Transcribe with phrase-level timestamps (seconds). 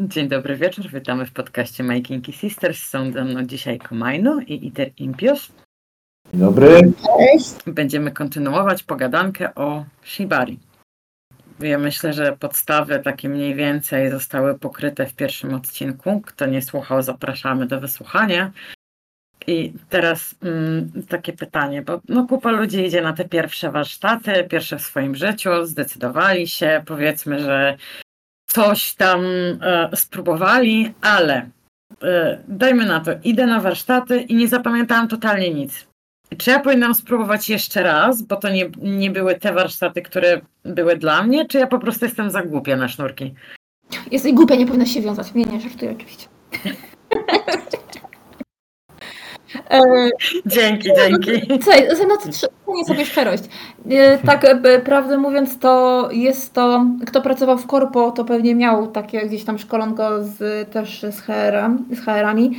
[0.00, 2.82] Dzień dobry wieczór, witamy w podcaście My Kinky Sisters.
[2.82, 5.52] Są ze mną dzisiaj Komajno i Iter Impios.
[6.32, 6.92] Dzień dobry.
[7.66, 10.58] Będziemy kontynuować pogadankę o Shibari.
[11.60, 16.20] Ja myślę, że podstawy takie mniej więcej zostały pokryte w pierwszym odcinku.
[16.20, 18.52] Kto nie słuchał, zapraszamy do wysłuchania.
[19.46, 24.78] I teraz mm, takie pytanie, bo no, kupa ludzi idzie na te pierwsze warsztaty, pierwsze
[24.78, 27.76] w swoim życiu, zdecydowali się, powiedzmy, że
[28.48, 31.50] coś tam e, spróbowali, ale
[32.02, 35.88] e, dajmy na to, idę na warsztaty i nie zapamiętałam totalnie nic.
[36.38, 40.96] Czy ja powinnam spróbować jeszcze raz, bo to nie, nie były te warsztaty, które były
[40.96, 43.34] dla mnie, czy ja po prostu jestem za głupia na sznurki?
[44.10, 45.34] Jesteś głupia, nie powinnaś się wiązać.
[45.34, 46.28] Nie, nie, żartuję oczywiście.
[49.70, 49.80] E,
[50.46, 51.62] Dzięki, dzięki.
[51.62, 52.14] Słuchaj, ze mną
[52.68, 53.42] nie sobie szczerość.
[53.90, 58.86] E, Tak, e, prawdę mówiąc, to jest to, kto pracował w korpo, to pewnie miał
[58.86, 62.50] takie gdzieś tam szkolonko z, też z, HR, z HR-ami.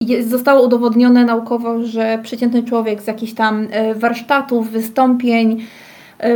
[0.00, 5.66] Jest, zostało udowodnione naukowo, że przeciętny człowiek z jakichś tam warsztatów, wystąpień,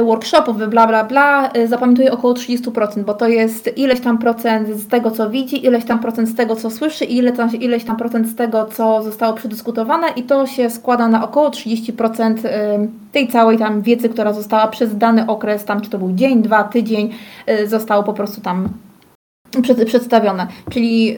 [0.05, 4.89] workshopów, bla bla bla, e, zapamiętuje około 30%, bo to jest ileś tam procent z
[4.89, 7.97] tego, co widzi, ileś tam procent z tego, co słyszy i ile tam, ileś tam
[7.97, 13.29] procent z tego, co zostało przedyskutowane i to się składa na około 30% e, tej
[13.29, 17.11] całej tam wiedzy, która została przez dany okres, tam czy to był dzień, dwa, tydzień,
[17.47, 18.69] e, zostało po prostu tam
[19.63, 20.47] przed, przedstawione.
[20.71, 21.17] Czyli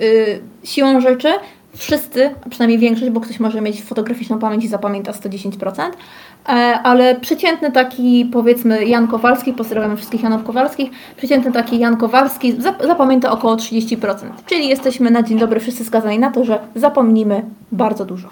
[0.65, 1.29] siłą rzeczy
[1.77, 5.91] wszyscy, a przynajmniej większość, bo ktoś może mieć fotograficzną pamięć i zapamięta 110%,
[6.49, 6.51] e,
[6.83, 12.87] ale przeciętny taki, powiedzmy, Jan Kowalski, pozdrawiamy wszystkich Janów Kowalskich, przeciętny taki Jan Kowalski zap-
[12.87, 14.31] zapamięta około 30%.
[14.47, 18.29] Czyli jesteśmy na dzień dobry wszyscy skazani na to, że zapomnimy bardzo dużo.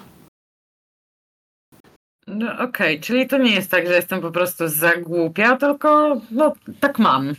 [2.27, 6.53] No okej, czyli to nie jest tak, że jestem po prostu za głupia, tylko no
[6.79, 7.33] tak mam.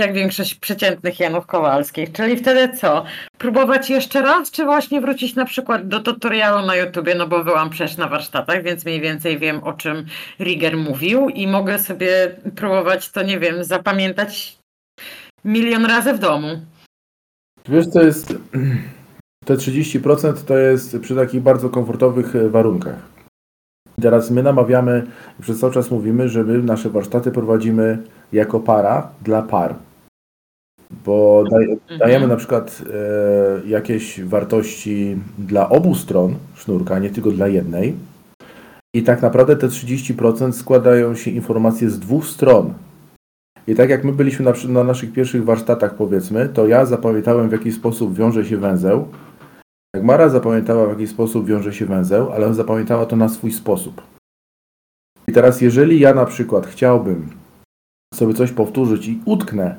[0.00, 2.12] Jak większość przeciętnych Janów Kowalskich.
[2.12, 3.04] Czyli wtedy co?
[3.38, 7.70] Próbować jeszcze raz, czy właśnie wrócić na przykład do tutorialu na YouTubie, no bo byłam
[7.70, 10.06] przecież na warsztatach, więc mniej więcej wiem o czym
[10.40, 14.58] Rigger mówił i mogę sobie próbować to, nie wiem, zapamiętać
[15.44, 16.48] milion razy w domu.
[17.68, 18.34] Wiesz, to jest.
[19.44, 23.10] Te 30% to jest przy takich bardzo komfortowych e, warunkach.
[24.02, 25.06] Teraz my namawiamy,
[25.40, 27.98] przez cały czas mówimy, że my nasze warsztaty prowadzimy
[28.32, 29.74] jako para dla par.
[31.04, 37.48] Bo daj, dajemy na przykład e, jakieś wartości dla obu stron sznurka, nie tylko dla
[37.48, 37.94] jednej.
[38.94, 42.74] I tak naprawdę te 30% składają się informacje z dwóch stron.
[43.66, 47.52] I tak jak my byliśmy na, na naszych pierwszych warsztatach, powiedzmy, to ja zapamiętałem w
[47.52, 49.08] jaki sposób wiąże się węzeł.
[49.94, 54.02] Jak Mara zapamiętała w jaki sposób wiąże się węzeł, ale zapamiętała to na swój sposób.
[55.28, 57.30] I teraz, jeżeli ja na przykład chciałbym
[58.14, 59.76] sobie coś powtórzyć i utknę,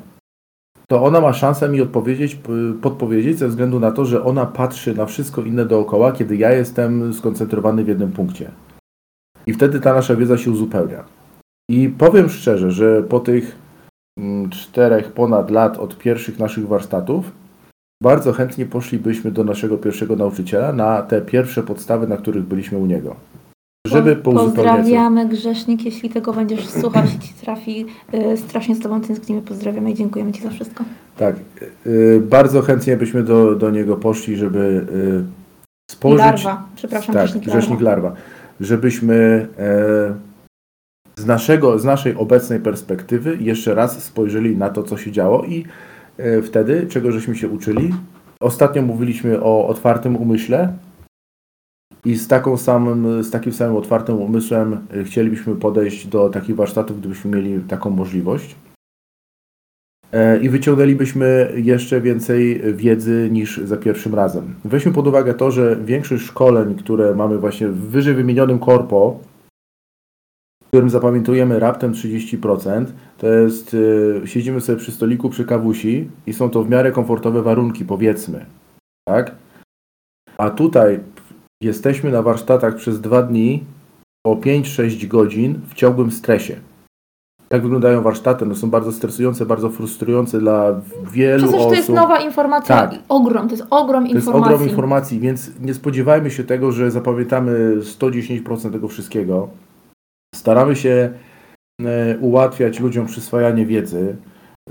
[0.91, 2.39] to ona ma szansę mi odpowiedzieć,
[2.81, 7.13] podpowiedzieć ze względu na to, że ona patrzy na wszystko inne dookoła, kiedy ja jestem
[7.13, 8.51] skoncentrowany w jednym punkcie.
[9.47, 11.03] I wtedy ta nasza wiedza się uzupełnia.
[11.69, 13.55] I powiem szczerze, że po tych
[14.19, 17.31] mm, czterech ponad lat od pierwszych naszych warsztatów,
[18.03, 22.85] bardzo chętnie poszlibyśmy do naszego pierwszego nauczyciela na te pierwsze podstawy, na których byliśmy u
[22.85, 23.15] niego.
[23.87, 24.31] Żeby Po-.
[24.31, 27.85] Pozdrawiamy Grzesznik, jeśli tego będziesz słuchał, jeśli ci trafi.
[28.33, 30.83] y, Strasznie z Tobą tęsknimy, pozdrawiamy i dziękujemy Ci za wszystko.
[31.17, 31.35] Tak.
[31.87, 34.85] y, bardzo chętnie byśmy do, do niego poszli, żeby
[35.89, 36.25] y, spojrzeć.
[36.25, 38.07] larwa, przepraszam, tak, Grzesznik, grzesznik larwa.
[38.07, 38.21] larwa.
[38.59, 40.13] Żebyśmy e,
[41.15, 45.65] z, naszego, z naszej obecnej perspektywy jeszcze raz spojrzeli na to, co się działo i
[46.17, 47.93] e, wtedy, czego żeśmy się uczyli.
[48.39, 50.73] Ostatnio mówiliśmy o otwartym umyśle
[52.05, 56.99] i z, taką samym, z takim samym otwartym umysłem e, chcielibyśmy podejść do takich warsztatów,
[56.99, 58.55] gdybyśmy mieli taką możliwość.
[60.11, 64.55] E, I wyciągnęlibyśmy jeszcze więcej wiedzy niż za pierwszym razem.
[64.65, 69.19] Weźmy pod uwagę to, że większość szkoleń, które mamy właśnie w wyżej wymienionym korpo,
[70.63, 72.85] w którym zapamiętujemy raptem 30%,
[73.17, 73.75] to jest,
[74.23, 78.45] e, siedzimy sobie przy stoliku przy kawusi i są to w miarę komfortowe warunki, powiedzmy.
[79.09, 79.35] Tak?
[80.37, 80.99] A tutaj
[81.61, 83.63] jesteśmy na warsztatach przez dwa dni
[84.25, 86.55] o 5-6 godzin w ciągłym stresie.
[87.49, 88.45] Tak wyglądają warsztaty.
[88.45, 90.81] No są bardzo stresujące, bardzo frustrujące dla
[91.11, 91.69] wielu że osób.
[91.69, 92.95] to jest nowa informacja, Tak.
[93.09, 94.53] ogrom, to jest ogrom To jest informacji.
[94.55, 99.49] ogrom informacji, więc nie spodziewajmy się tego, że zapamiętamy 110% tego wszystkiego.
[100.35, 101.09] Staramy się
[101.81, 104.15] e, ułatwiać ludziom przyswajanie wiedzy.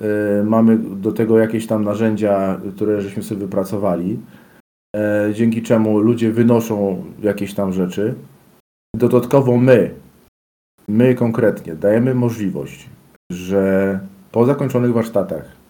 [0.01, 4.19] E, Mamy do tego jakieś tam narzędzia, które żeśmy sobie wypracowali,
[4.97, 8.15] e, dzięki czemu ludzie wynoszą jakieś tam rzeczy.
[8.97, 9.95] Dodatkowo my,
[10.89, 12.89] my konkretnie dajemy możliwość,
[13.33, 14.01] że
[14.33, 15.61] po zakończonych warsztatach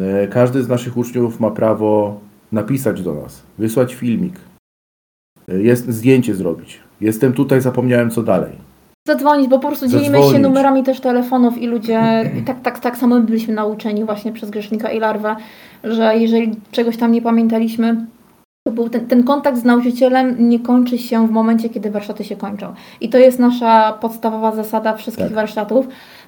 [0.00, 2.20] E, Każdy z naszych uczniów ma prawo
[2.52, 4.34] napisać do nas, wysłać filmik,
[5.48, 6.80] e, jest zdjęcie zrobić.
[7.00, 8.65] Jestem tutaj, zapomniałem co dalej.
[9.06, 10.42] Zadzwonić, bo po prostu dzielimy się Zadzwonić.
[10.42, 12.00] numerami też telefonów i ludzie,
[12.38, 15.36] i tak, tak, tak samo byliśmy nauczeni właśnie przez Grzesznika i Larwę,
[15.84, 18.06] że jeżeli czegoś tam nie pamiętaliśmy,
[18.66, 22.36] to był ten, ten kontakt z nauczycielem nie kończy się w momencie, kiedy warsztaty się
[22.36, 22.74] kończą.
[23.00, 25.34] I to jest nasza podstawowa zasada wszystkich Tak.
[25.34, 25.86] warsztatów.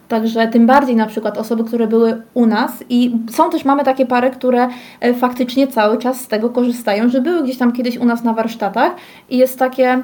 [0.08, 4.06] Także tym bardziej na przykład osoby, które były u nas i są też, mamy takie
[4.06, 4.68] pary, które
[5.00, 8.32] e, faktycznie cały czas z tego korzystają, że były gdzieś tam kiedyś u nas na
[8.32, 8.92] warsztatach
[9.30, 10.02] i jest takie,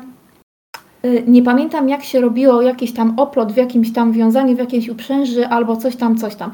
[1.27, 5.47] nie pamiętam jak się robiło jakiś tam oplot w jakimś tam wiązaniu, w jakiejś uprzęży
[5.47, 6.51] albo coś tam, coś tam.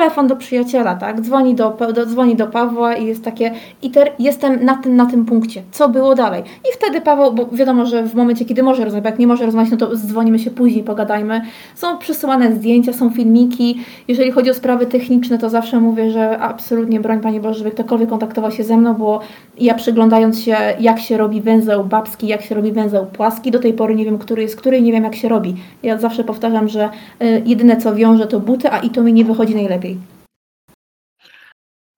[0.00, 1.20] Telefon do przyjaciela, tak?
[1.20, 3.52] Dzwoni do, do, dzwoni do Pawła i jest takie,
[3.82, 5.62] iter, jestem na tym, na tym punkcie.
[5.70, 6.42] Co było dalej?
[6.42, 9.70] I wtedy Paweł, bo wiadomo, że w momencie, kiedy może rozmawiać, jak nie może rozmawiać,
[9.70, 11.42] no to dzwonimy się później, pogadajmy.
[11.74, 13.80] Są przesyłane zdjęcia, są filmiki.
[14.08, 18.08] Jeżeli chodzi o sprawy techniczne, to zawsze mówię, że absolutnie broń Panie Boże, żeby ktokolwiek
[18.08, 19.20] kontaktował się ze mną, bo
[19.58, 23.72] ja przyglądając się, jak się robi węzeł babski, jak się robi węzeł płaski, do tej
[23.72, 25.54] pory nie wiem, który jest który i nie wiem, jak się robi.
[25.82, 26.88] Ja zawsze powtarzam, że
[27.22, 29.89] y, jedyne co wiąże to buty, a i to mi nie wychodzi najlepiej.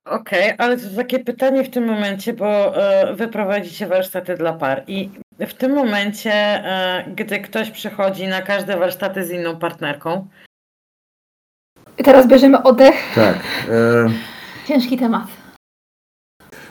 [0.04, 4.82] Okej, ale to takie pytanie w tym momencie, bo e, wy prowadzicie warsztaty dla par
[4.86, 10.28] i w tym momencie, e, gdy ktoś przychodzi na każde warsztaty z inną partnerką,
[11.98, 12.94] I teraz bierzemy oddech.
[13.14, 13.36] Tak.
[13.68, 14.10] E,
[14.66, 15.24] Ciężki temat.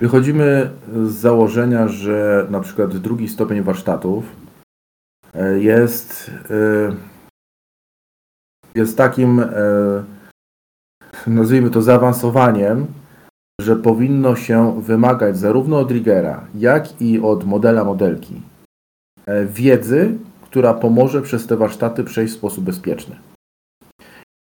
[0.01, 0.69] Wychodzimy
[1.05, 4.23] z założenia, że na przykład drugi stopień warsztatów
[5.33, 6.95] e, jest, e,
[8.75, 9.45] jest takim,
[11.27, 12.87] nazwijmy to, zaawansowaniem,
[13.61, 18.41] że powinno się wymagać zarówno od Rigera, jak i od modela modelki
[19.25, 23.15] e, wiedzy, która pomoże przez te warsztaty przejść w sposób bezpieczny.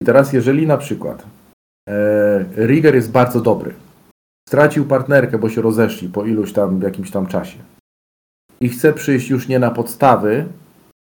[0.01, 1.25] I teraz, jeżeli na przykład
[1.89, 3.73] e, Rigger jest bardzo dobry,
[4.49, 7.57] stracił partnerkę, bo się rozeszli po iluś tam, jakimś tam czasie
[8.61, 10.45] i chce przyjść już nie na podstawy,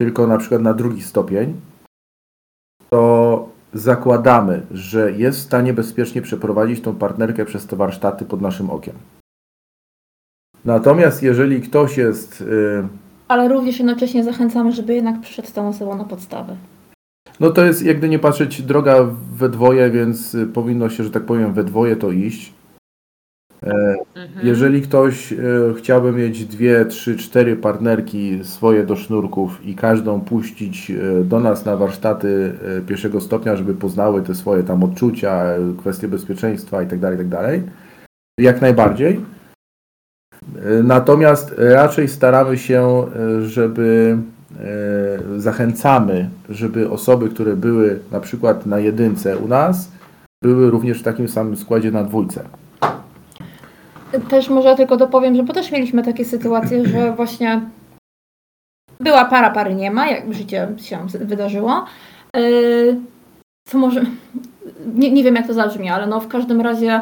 [0.00, 1.60] tylko na przykład na drugi stopień,
[2.90, 8.70] to zakładamy, że jest w stanie bezpiecznie przeprowadzić tą partnerkę przez te warsztaty pod naszym
[8.70, 8.94] okiem.
[10.64, 12.88] Natomiast jeżeli ktoś jest, y,
[13.28, 16.56] Ale również jednocześnie zachęcamy, żeby jednak przyszedł z tą osobą na podstawę.
[17.40, 18.96] no to jest jakby nie patrzeć droga
[19.32, 22.52] we dwoje, więc y, powinno się, że tak powiem, we dwoje to iść.
[23.66, 23.96] E.
[24.42, 25.36] Jeżeli ktoś e,
[25.78, 31.64] chciałby mieć dwie, trzy, cztery partnerki swoje do sznurków i każdą puścić e, do nas
[31.64, 32.52] na warsztaty
[32.86, 35.44] pierwszego stopnia, żeby poznały te swoje tam odczucia,
[35.78, 37.60] kwestie bezpieczeństwa itd., itd.,
[38.40, 39.20] jak najbardziej.
[40.84, 43.06] Natomiast raczej staramy się,
[43.42, 44.18] żeby
[45.36, 49.90] zachęcamy, żeby osoby, które były na przykład na jedynce u nas,
[50.42, 52.44] były również w takim samym składzie na dwójce.
[54.28, 57.60] Też może tylko dopowiem, że bo też mieliśmy takie sytuacje, że właśnie
[59.00, 61.84] była para, pary nie ma, jak życie się wydarzyło.
[62.36, 62.96] Yy,
[63.68, 64.02] Co może,
[64.94, 67.00] nie, nie wiem jak to zabrzmi, ale no w każdym razie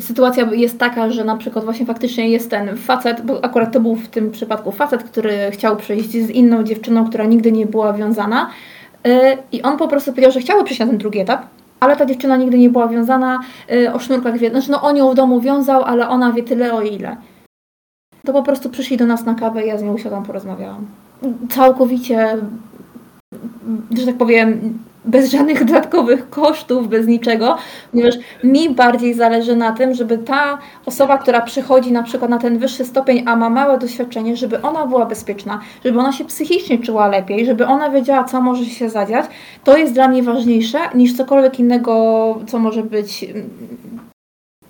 [0.00, 3.94] sytuacja jest taka, że na przykład właśnie faktycznie jest ten facet, bo akurat to był
[3.94, 8.50] w tym przypadku facet, który chciał przyjść z inną dziewczyną, która nigdy nie była wiązana
[9.04, 9.12] yy,
[9.52, 11.46] i on po prostu powiedział, że chciałby przyjść na ten drugi etap,
[11.80, 13.40] ale ta dziewczyna nigdy nie była wiązana,
[13.72, 16.74] y, o sznurkach wie, znaczy no on ją w domu wiązał, ale ona wie tyle
[16.74, 17.16] o ile.
[18.26, 20.86] To po prostu przyszli do nas na kawę i ja z nią usiadłam, porozmawiałam.
[21.50, 22.36] Całkowicie,
[23.98, 27.56] że tak powiem, bez żadnych dodatkowych kosztów, bez niczego,
[27.92, 28.14] ponieważ
[28.44, 32.84] mi bardziej zależy na tym, żeby ta osoba, która przychodzi na przykład na ten wyższy
[32.84, 37.46] stopień, a ma małe doświadczenie, żeby ona była bezpieczna, żeby ona się psychicznie czuła lepiej,
[37.46, 39.26] żeby ona wiedziała, co może się zadziać.
[39.64, 43.26] To jest dla mnie ważniejsze niż cokolwiek innego, co może być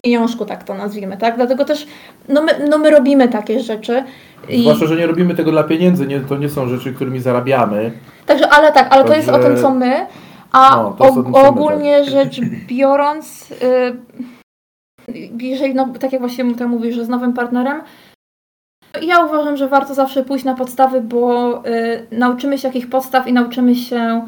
[0.05, 1.37] pieniążku, tak to nazwijmy, tak?
[1.37, 1.87] Dlatego też,
[2.29, 4.05] no my, no my robimy takie rzeczy.
[4.49, 7.93] I, Zwłaszcza, że nie robimy tego dla pieniędzy, nie, to nie są rzeczy, którymi zarabiamy.
[8.27, 10.07] także, ale tak, ale to jest o Także- tym, co my,
[10.53, 13.97] a No, to jest o og- tym, co my, ogólnie rzecz biorąc, y,
[15.41, 17.81] jeżeli, no, tak jak właśnie tam mówisz, że z nowym partnerem,
[19.03, 23.33] ja uważam, że warto zawsze pójść na podstawy, bo y, nauczymy się jakich podstaw i
[23.33, 24.23] nauczymy się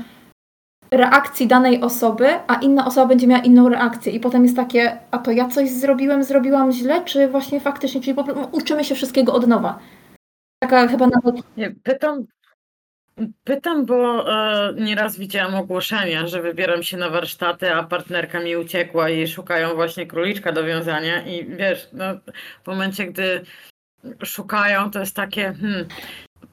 [0.91, 4.13] reakcji danej osoby, a inna osoba będzie miała inną reakcję.
[4.13, 8.15] I potem jest takie, a to ja coś zrobiłem, zrobiłam źle, czy właśnie faktycznie, czyli
[8.15, 9.79] po prostu uczymy się wszystkiego od nowa.
[10.59, 12.27] Taka chyba nawet Nie, pytam,
[13.45, 19.11] pytam, bo e, nieraz widziałam ogłoszenia, że wybieram się na warsztaty, a partnerka mi uciekła
[19.11, 21.27] i szukają właśnie króliczka do wiązania.
[21.27, 22.05] I wiesz, no,
[22.65, 23.45] w momencie, gdy
[24.25, 25.87] szukają, to jest takie, hmm,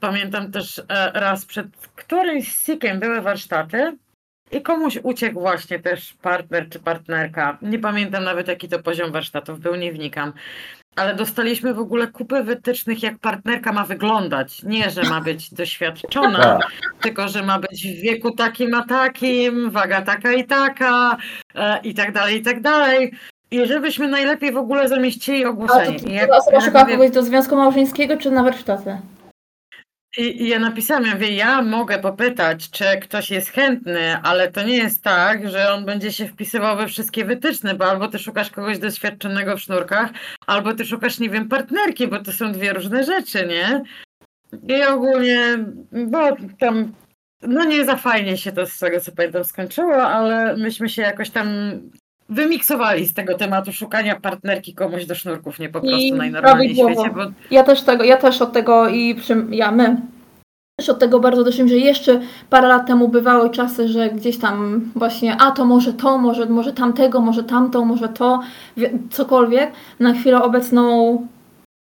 [0.00, 3.96] pamiętam też e, raz przed którymś sikiem były warsztaty
[4.52, 7.58] i komuś uciekł właśnie też partner czy partnerka.
[7.62, 10.32] Nie pamiętam nawet jaki to poziom warsztatów był, nie wnikam.
[10.96, 14.62] Ale dostaliśmy w ogóle kupę wytycznych, jak partnerka ma wyglądać.
[14.62, 16.66] Nie, że ma być doświadczona, Tak.
[17.00, 21.16] tylko że ma być w wieku takim a takim, waga taka i taka
[21.54, 23.12] e, i tak dalej, i tak dalej.
[23.50, 26.00] I żebyśmy najlepiej w ogóle zamieścili A to ogłoszenie.
[26.00, 28.98] ty, I jak- ta osoba jak szukała mówię- kogoś do związku małżeńskiego czy na warsztaty?
[30.18, 34.62] I, I ja napisałam, ja mówię, ja mogę popytać, czy ktoś jest chętny, ale to
[34.62, 38.50] nie jest tak, że on będzie się wpisywał we wszystkie wytyczne, bo albo ty szukasz
[38.50, 40.10] kogoś doświadczonego w sznurkach,
[40.46, 43.82] albo ty szukasz, nie wiem, partnerki, bo to są dwie różne rzeczy, nie?
[44.76, 45.58] I ogólnie,
[45.92, 46.92] bo tam,
[47.42, 51.30] no nie za fajnie się to z tego co pamiętam skończyło, ale myśmy się jakoś
[51.30, 51.48] tam
[52.28, 56.76] wymiksowali z tego tematu szukania partnerki komuś do sznurków, nie po I prostu najnormalniej w
[56.76, 57.20] świecie, bo
[57.50, 59.96] Ja też tego, ja też od tego i przy, ja, my
[60.80, 62.20] też od tego bardzo doszliśmy, że jeszcze
[62.50, 66.72] parę lat temu bywały czasy, że gdzieś tam właśnie, a to może to, może, może
[66.72, 68.40] tamtego, może tamto, może to,
[68.76, 69.72] wie- cokolwiek.
[70.00, 71.26] Na chwilę obecną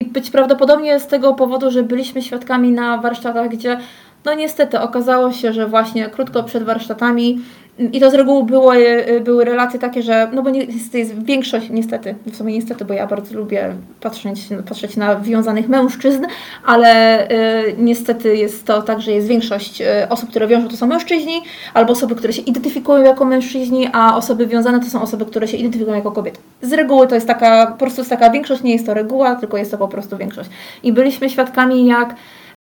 [0.03, 3.79] i być prawdopodobnie z tego powodu, że byliśmy świadkami na warsztatach, gdzie
[4.25, 7.41] no niestety okazało się, że właśnie krótko przed warsztatami
[7.79, 8.73] i to z reguły było,
[9.21, 13.07] były relacje takie, że no bo niestety jest większość, niestety, w sumie niestety, bo ja
[13.07, 16.27] bardzo lubię patrzeć, patrzeć na wiązanych mężczyzn,
[16.65, 21.43] ale y, niestety jest to tak, że jest większość osób, które wiążą to są mężczyźni,
[21.75, 25.57] albo osoby, które się identyfikują jako mężczyźni, a osoby wiązane to są osoby, które się
[25.57, 26.39] identyfikują jako kobiety.
[26.63, 29.57] Z reguły to jest taka, po prostu jest taka większość, nie jest to reguła, tylko
[29.57, 30.51] jest to po prostu większość.
[30.83, 32.15] I byliśmy świadkami, jak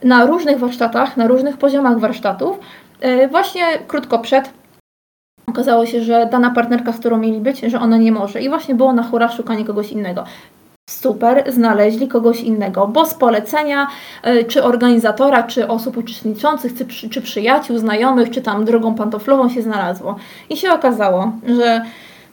[0.03, 2.60] na różnych warsztatach, na różnych poziomach warsztatów,
[3.05, 4.62] y, właśnie krótko przed
[5.47, 8.41] okazało się, że dana partnerka, z którą mieli być, że ona nie może.
[8.41, 10.23] I właśnie było na hura szukanie kogoś innego.
[10.89, 13.88] Super, znaleźli kogoś innego, bo z polecenia,
[14.27, 19.62] y, czy organizatora, czy osób uczestniczących, czy, czy przyjaciół, znajomych, czy tam drogą pantoflową się
[19.62, 20.15] znalazło.
[20.50, 21.81] I się okazało, że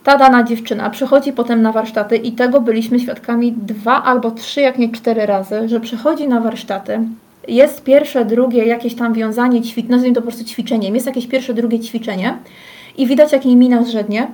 [0.04, 4.78] ta dana dziewczyna przychodzi potem na warsztaty i tego byliśmy świadkami dwa albo trzy, jak
[4.78, 7.00] nie cztery razy, że przychodzi na warsztaty,
[7.48, 11.54] jest pierwsze, drugie jakieś tam wiązanie, ćwi- nazwijmy to po prostu ćwiczeniem, jest jakieś pierwsze,
[11.54, 12.38] drugie ćwiczenie
[13.00, 14.28] i widać jak jej mina zrzednie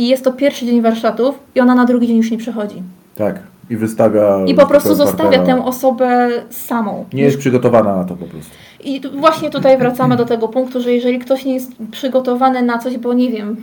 [0.00, 2.82] i jest to pierwszy dzień warsztatów i ona na drugi dzień już nie przychodzi.
[3.16, 3.42] Tak.
[3.70, 4.44] I wystawia.
[4.46, 5.58] I po prostu zostawia partnera.
[5.58, 7.04] tę osobę samą.
[7.12, 8.50] Nie jest przygotowana na to po prostu.
[8.84, 12.98] I właśnie tutaj wracamy do tego punktu, że jeżeli ktoś nie jest przygotowany na coś,
[12.98, 13.56] bo nie wiem,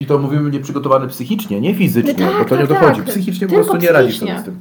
[0.00, 3.00] I to mówimy nieprzygotowany psychicznie, nie fizycznie, Tak, bo to nie tak, dochodzi.
[3.00, 3.08] tak.
[3.08, 4.28] Psychicznie po Tylko prostu nie radzi psychicznie.
[4.28, 4.56] sobie z tym.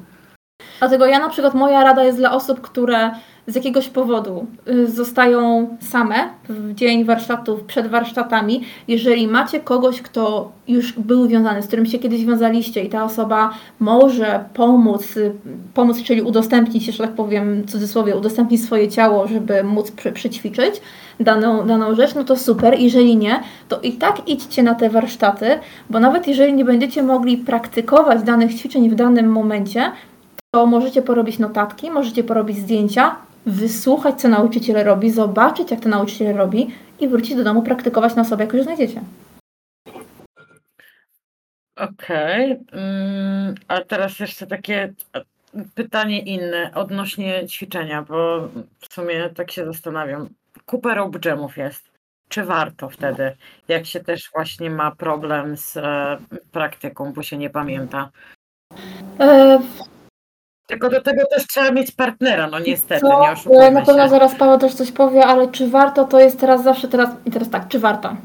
[0.80, 3.12] Dlatego ja na przykład moja rada jest dla osób, które
[3.48, 6.16] z jakiegoś powodu y, zostają same
[6.50, 8.64] w dzień warsztatów, przed warsztatami.
[8.88, 13.50] Jeżeli macie kogoś, kto już był związany, z którym się kiedyś wiązaliście i ta osoba
[13.80, 15.32] może pomóc, y,
[15.74, 20.82] pomóc, czyli udostępnić, że tak powiem w cudzysłowie, udostępnić swoje ciało, żeby móc przy, przyćwiczyć
[21.20, 22.80] daną, daną rzecz, no to super.
[22.80, 25.46] Jeżeli nie, to i tak idźcie na te warsztaty,
[25.90, 29.92] bo nawet jeżeli nie będziecie mogli praktykować danych ćwiczeń w danym momencie,
[30.52, 33.16] to możecie porobić notatki, możecie porobić zdjęcia,
[33.46, 36.68] wysłuchać, co nauczyciel robi, zobaczyć, jak to nauczyciel robi
[37.00, 39.02] i wrócić do domu, praktykować na sobie, jak już znajdziecie.
[41.76, 42.60] Okej.
[42.72, 44.94] mm, A teraz jeszcze takie
[45.76, 48.48] pytanie inne odnośnie ćwiczenia, bo
[48.80, 50.30] w sumie tak się zastanawiam.
[50.66, 51.92] Kupę rope jamów jest.
[52.30, 56.18] Czy warto wtedy, jak się też właśnie ma problem z e,
[56.52, 58.10] praktyką, bo się nie pamięta?
[59.20, 59.60] E,
[60.72, 63.22] Tylko do tego też trzeba mieć partnera, no niestety, co?
[63.22, 64.10] nie E, oszukujmy Na pewno się.
[64.10, 67.50] zaraz Paweł też coś powie, ale czy warto, to jest teraz zawsze teraz, i teraz
[67.50, 68.16] tak, czy warto?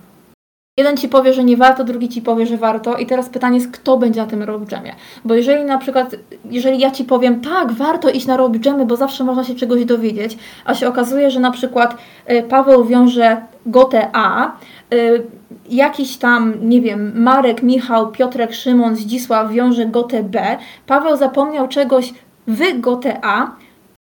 [0.78, 3.70] Jeden ci powie, że nie warto, drugi ci powie, że warto i teraz pytanie jest,
[3.72, 4.94] kto będzie na tym jamie.
[5.24, 6.16] Bo jeżeli na przykład,
[6.50, 10.38] jeżeli ja ci powiem, tak, warto iść na jammy, bo zawsze można się czegoś dowiedzieć,
[10.64, 11.96] a się okazuje, że na przykład
[12.30, 13.36] y, Paweł wiąże
[13.66, 14.52] gotę A,
[14.94, 15.26] y,
[15.68, 22.12] jakiś tam, nie wiem, Marek, Michał, Piotrek, Szymon, Zdzisław wiąże gotę B, Paweł zapomniał czegoś
[22.46, 23.50] w gotę A,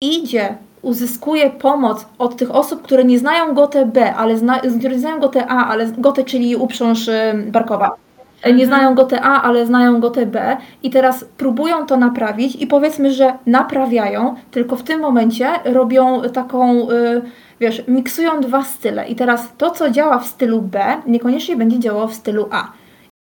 [0.01, 5.01] idzie, uzyskuje pomoc od tych osób, które nie znają gotę B, ale zna, które nie
[5.01, 7.13] znają gotę A, ale gotę, czyli uprząż y,
[7.47, 7.97] barkowa.
[8.43, 12.67] E, Nie znają gotę A, ale znają gotę B i teraz próbują to naprawić i
[12.67, 17.23] powiedzmy, że naprawiają, tylko w tym momencie robią taką, y,
[17.61, 22.09] wiesz, miksują dwa style i teraz to, co działa w stylu B, niekoniecznie będzie działało
[22.09, 22.73] w stylu A.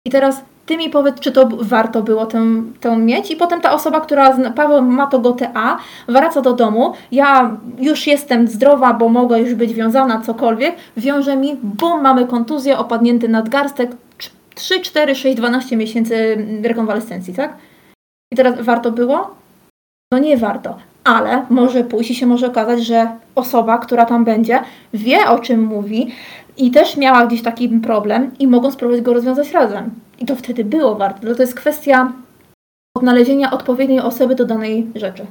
[0.06, 2.44] I teraz ty mi powiedz, czy to warto było tę,
[2.80, 6.52] tę mieć i potem ta osoba, która, zna- Paweł ma to gotę A, wraca do
[6.52, 12.26] domu, ja już jestem zdrowa, bo mogę już być wiązana, cokolwiek, wiąże mi, bum, mamy
[12.26, 13.90] kontuzję, opadnięty nadgarstek,
[14.54, 17.56] 3, 4, 6, 12 miesięcy mm, rekonwalescencji, tak?
[18.32, 19.34] I teraz warto było?
[20.12, 24.60] No nie warto, ale może pójść i się może okazać, że osoba, która tam będzie,
[24.94, 26.12] wie o czym mówi,
[26.56, 29.90] i też miała gdzieś taki problem i mogą spróbować go rozwiązać razem.
[30.18, 31.34] I to wtedy było warto.
[31.34, 32.12] To jest kwestia
[32.96, 35.26] odnalezienia odpowiedniej osoby do danej rzeczy.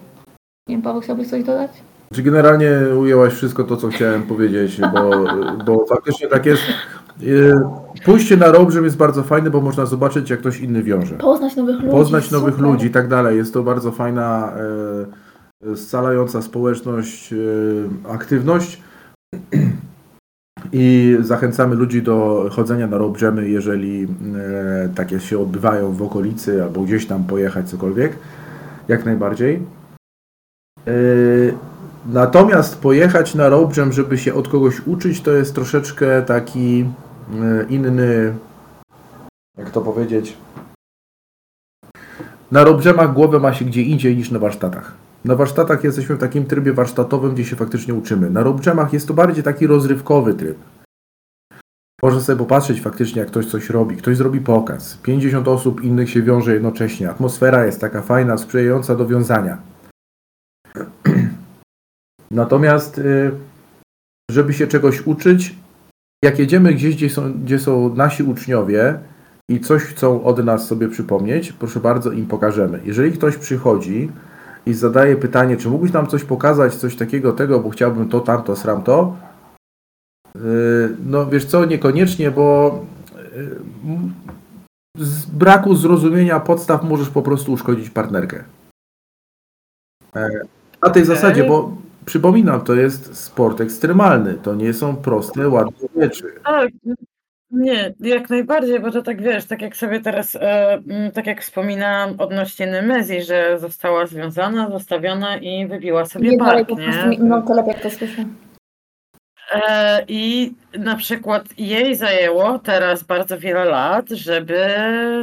[0.67, 1.71] Nie wiem, Paweł, chciałbyś coś dodać?
[2.13, 5.11] Czy generalnie ujęłaś wszystko to, co chciałem powiedzieć, bo,
[5.65, 6.61] bo faktycznie tak jest.
[7.23, 7.53] Y,
[8.05, 11.15] Pójście na roadtrip jest bardzo fajne, bo można zobaczyć, jak ktoś inny wiąże.
[11.15, 11.91] Poznać nowych ludzi.
[11.91, 12.69] Poznać nowych super.
[12.69, 13.37] ludzi i tak dalej.
[13.37, 14.53] Jest to bardzo fajna,
[15.71, 17.37] e, scalająca społeczność, e,
[18.09, 18.81] aktywność.
[20.73, 26.81] I zachęcamy ludzi do chodzenia na jammy, jeżeli e, takie się odbywają w okolicy albo
[26.81, 28.17] gdzieś tam pojechać, cokolwiek.
[28.87, 29.63] Jak najbardziej.
[30.87, 30.91] E,
[32.05, 36.85] natomiast pojechać na road jam, żeby się od kogoś uczyć, to jest troszeczkę taki
[37.33, 38.33] e, inny,
[39.57, 40.37] jak to powiedzieć,
[42.51, 44.93] na robrzemach głowę ma się gdzie indziej niż na warsztatach.
[45.25, 48.29] Na warsztatach jesteśmy w takim trybie warsztatowym, gdzie się faktycznie uczymy.
[48.29, 50.57] Na robrzemach jest to bardziej taki rozrywkowy tryb.
[52.03, 53.95] Można sobie popatrzeć faktycznie, jak ktoś coś robi.
[53.95, 54.97] Ktoś zrobi pokaz.
[55.03, 57.09] 50 osób innych się wiąże jednocześnie.
[57.09, 59.57] Atmosfera jest taka fajna, sprzyjająca do wiązania.
[62.31, 63.31] Natomiast, y,
[64.31, 65.55] żeby się czegoś uczyć,
[66.23, 68.99] jak jedziemy gdzieś, gdzie są, gdzie są nasi uczniowie,
[69.49, 72.79] i coś chcą od nas sobie przypomnieć, proszę bardzo, im pokażemy.
[72.85, 74.11] Jeżeli ktoś przychodzi
[74.65, 78.55] i zadaje pytanie, czy mógłbyś nam coś pokazać, coś takiego, tego, bo chciałbym to, tamto,
[78.55, 79.15] sramto,
[80.35, 80.41] yy,
[81.05, 82.79] no wiesz co, niekoniecznie, bo
[83.35, 83.59] yy,
[84.97, 88.43] z braku zrozumienia podstaw możesz po prostu uszkodzić partnerkę.
[90.15, 90.29] E,
[90.83, 96.33] Na tej zasadzie, bo przypominam, to jest sport ekstremalny, to nie są proste, ładne rzeczy.
[96.43, 96.69] Tak,
[97.51, 101.41] nie, jak najbardziej, bo to tak wiesz, tak jak sobie teraz, e, m, tak jak
[101.41, 107.17] wspominałam odnośnie Nemezji, że została związana, zostawiona i wybiła sobie bark, po prostu, nie?
[107.19, 108.25] no to lepiej jak to słyszę.
[109.51, 114.67] E, I na przykład jej zajęło teraz bardzo wiele lat, żeby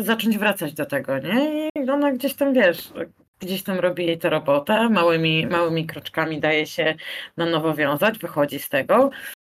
[0.00, 1.68] zacząć wracać do tego, nie?
[1.68, 2.92] I ona gdzieś tam, wiesz,
[3.40, 6.94] gdzieś tam robi jej tę robotę, małymi, małymi kroczkami daje się
[7.37, 9.11] na nowo wiązać, wychodzi z tego,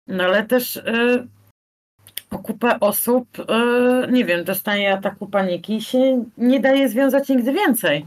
[0.08, 0.82] no ale też e,
[2.38, 8.06] kupę osób, e, nie wiem, dostaje ataku paniki i się nie daje związać nigdy więcej.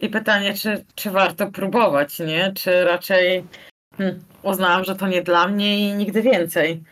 [0.00, 2.52] I pytanie, czy, czy warto próbować, nie?
[2.54, 3.44] Czy raczej
[3.98, 6.82] hmm, uznałam, że to nie dla mnie i nigdy więcej.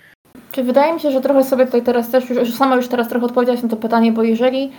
[0.52, 3.26] Czy wydaje mi się, że trochę sobie tutaj teraz też, już, sama już teraz trochę
[3.26, 4.72] odpowiedziałaś na to pytanie, bo jeżeli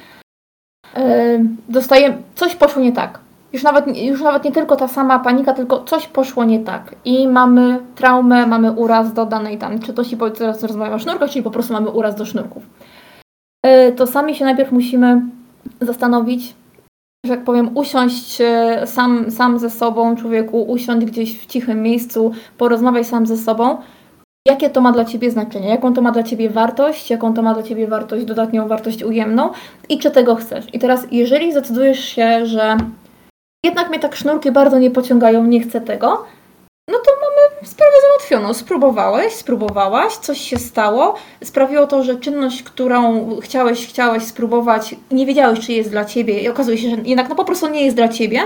[0.95, 3.19] e, dostaję, coś poszło nie tak,
[3.53, 6.95] już nawet, już nawet nie tylko ta sama panika, tylko coś poszło nie tak.
[7.05, 11.29] I mamy traumę, mamy uraz do danej tam, czy to się teraz rozmawiamy o sznurkach,
[11.29, 12.63] czyli po prostu mamy uraz do sznurków.
[13.65, 15.21] E, to sami się najpierw musimy
[15.81, 16.53] zastanowić,
[17.25, 22.31] że jak powiem, usiąść e, sam, sam ze sobą, człowieku, usiąść gdzieś w cichym miejscu,
[22.57, 23.77] porozmawiaj sam ze sobą,
[24.47, 27.53] jakie to ma dla Ciebie znaczenie, jaką to ma dla Ciebie wartość, jaką to ma
[27.53, 29.49] dla Ciebie wartość, dodatnią wartość ujemną?
[29.89, 30.65] I czy tego chcesz.
[30.73, 32.77] I teraz, jeżeli zdecydujesz się, że
[33.65, 36.25] jednak mnie tak sznurki bardzo nie pociągają, nie chcę tego,
[36.89, 38.53] no to mamy sprawę załatwioną.
[38.53, 45.59] Spróbowałeś, spróbowałaś, coś się stało, sprawiło to, że czynność, którą chciałeś, chciałeś spróbować, nie wiedziałeś,
[45.59, 48.07] czy jest dla Ciebie i okazuje się, że jednak no po prostu nie jest dla
[48.07, 48.41] Ciebie,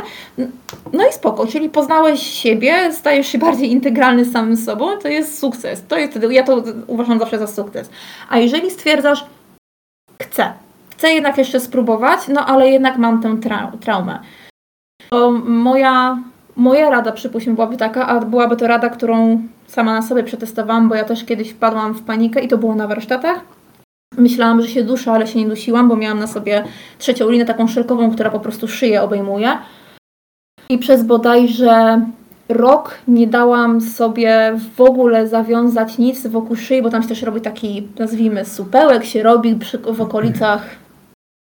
[0.94, 5.40] no i spoko, czyli poznałeś siebie, stajesz się bardziej integralny z samym sobą, to jest
[5.40, 5.84] sukces.
[5.88, 7.90] To jest ja to uważam zawsze za sukces.
[8.30, 9.26] A jeżeli stwierdzasz,
[10.22, 10.54] chcę,
[10.92, 14.20] chcę jednak jeszcze spróbować, no ale jednak mam tę trau- traumę,
[15.14, 16.18] to moja,
[16.56, 20.96] moja rada, przypuśćmy, byłaby taka, a byłaby to rada, którą sama na sobie przetestowałam, bo
[20.96, 23.40] ja też kiedyś wpadłam w panikę i to było na warsztatach.
[24.18, 26.64] Myślałam, że się duszę, ale się nie dusiłam, bo miałam na sobie
[26.98, 29.58] trzecią linę taką szelkową, która po prostu szyję obejmuje.
[30.70, 32.02] I przez bodajże
[32.50, 37.42] rok nie dałam sobie w ogóle zawiązać nic wokół szyi, bo tam się też robi
[37.42, 39.60] taki, nazwijmy, supełek się robi
[39.94, 40.70] w okolicach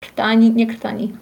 [0.03, 1.13] krtani, nie krtani,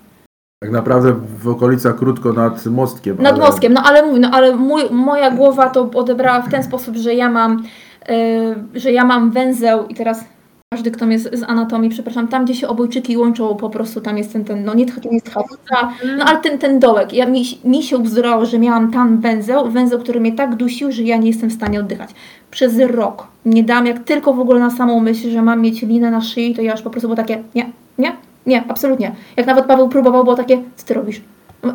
[0.64, 3.18] Tak naprawdę w okolicach krótko nad mostkiem.
[3.20, 6.64] nad ale- mostkiem, no ale mówię, no ale mój, moja głowa to odebrała w ten
[6.64, 7.64] sposób, że ja mam,
[8.10, 10.26] yy, że ja mam węzeł i teraz
[10.74, 14.34] każdy, kto jest z anatomii, przepraszam, tam gdzie się obojczyki łączą, po prostu tam jest
[14.34, 17.84] ten, ten no nie, nie jest tchawica, no ale ten, ten dołek, ja, mi, mi
[17.84, 21.50] się ubzdurało, że miałam tam węzeł, węzeł, który mnie tak dusił, że ja nie jestem
[21.50, 22.10] w stanie oddychać.
[22.52, 26.12] Przez rok nie dałam, jak tylko w ogóle na samą myśl, że mam mieć linę
[26.12, 28.12] na szyi, to ja już po prostu było takie, nie, nie,
[28.46, 29.16] nie, absolutnie.
[29.38, 31.22] Jak nawet Paweł próbował, było takie, co ty robisz?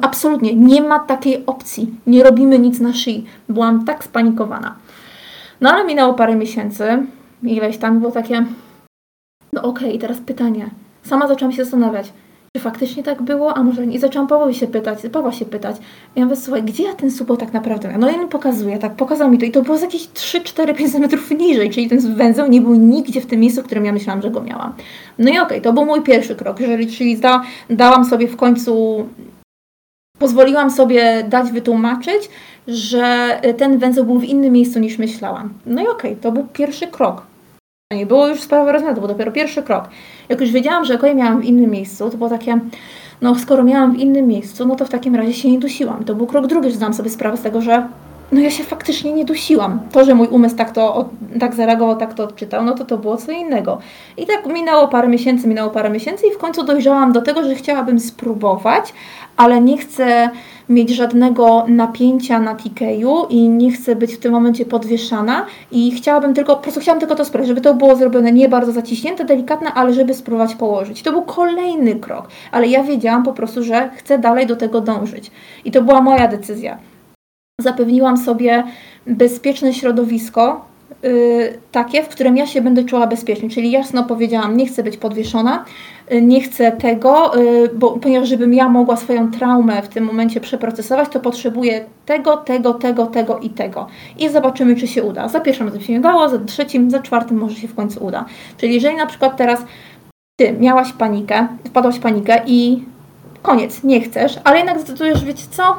[0.03, 1.95] Absolutnie, nie ma takiej opcji.
[2.07, 3.25] Nie robimy nic na szyi.
[3.49, 4.75] Byłam tak spanikowana.
[5.61, 7.07] No ale minęło parę miesięcy,
[7.43, 8.45] ileś tam było takie,
[9.53, 10.71] no okej, teraz pytanie.
[11.03, 12.13] Sama zaczęłam się zastanawiać,
[12.59, 13.97] czy faktycznie tak było, a może nie.
[13.97, 15.77] I zaczęłam Pawła się pytać, Pawła się pytać.
[16.17, 18.01] I ja mówię, słuchaj, gdzie ja ten supą tak naprawdę miałam?
[18.01, 20.75] No i mi pokazuje, tak, pokazał mi to i to było z jakieś 3, 4,
[20.75, 23.93] 5 cm niżej, czyli ten węzeł nie był nigdzie w tym miejscu, w którym ja
[23.93, 24.73] myślałam, że go miałam.
[25.19, 28.37] No i okej, okay, to był mój pierwszy krok, jeżeli, czyli da, dałam sobie w
[28.37, 29.07] końcu,
[30.19, 32.29] pozwoliłam sobie dać wytłumaczyć,
[32.69, 35.53] że ten węzeł był w innym miejscu niż myślałam.
[35.67, 37.23] No i okej, okay, to był pierwszy krok.
[37.95, 39.89] Nie było już sprawy rozwiązane, to był dopiero pierwszy krok.
[40.29, 42.61] Jak już wiedziałam, że okej, miałam w innym miejscu, to było takie,
[43.21, 46.05] no skoro miałam w innym miejscu, no to w takim razie się nie dusiłam.
[46.05, 47.89] To był krok drugi, że zdałam sobie sprawę z tego, że
[48.33, 49.81] no ja się faktycznie nie dusiłam.
[49.93, 51.09] To, że mój umysł tak to
[51.41, 53.79] tak zareagował, tak to odczytał, no to to było co innego.
[54.17, 57.55] I tak minęło parę miesięcy, minęło parę miesięcy i w końcu dojrzałam do tego, że
[57.55, 58.95] chciałabym spróbować,
[59.37, 60.31] ale nie chcę
[60.69, 66.35] mieć żadnego napięcia na TK-u i nie chcę być w tym momencie podwieszana i chciałabym
[66.35, 69.75] tylko, po prostu chciałam tylko to sprawić, żeby to było zrobione nie bardzo zaciśnięte, delikatne,
[69.75, 71.03] ale żeby spróbować położyć.
[71.03, 75.31] To był kolejny krok, ale ja wiedziałam po prostu, że chcę dalej do tego dążyć.
[75.65, 76.79] I to była moja decyzja.
[77.61, 78.65] Zapewniłam sobie
[79.07, 80.69] bezpieczne środowisko,
[81.03, 83.51] Yy, takie, w którym ja się będę czuła bezpiecznie.
[83.51, 85.65] Czyli jasno powiedziałam, nie chcę być podwieszona,
[86.11, 90.41] yy, nie chcę tego, yy, bo ponieważ żebym ja mogła swoją traumę w tym momencie
[90.41, 93.87] przeprocesować, to potrzebuję tego, tego, tego, tego i tego.
[94.19, 95.29] I zobaczymy, czy się uda.
[95.29, 98.25] Za pierwszym razem się nie udało, za trzecim, za czwartym może się w końcu uda.
[98.57, 99.65] Czyli jeżeli na przykład teraz
[100.37, 102.85] ty miałaś panikę, wpadłaś w panikę i
[103.43, 105.77] koniec, nie chcesz, ale jednak zdecydujesz, wiecie co?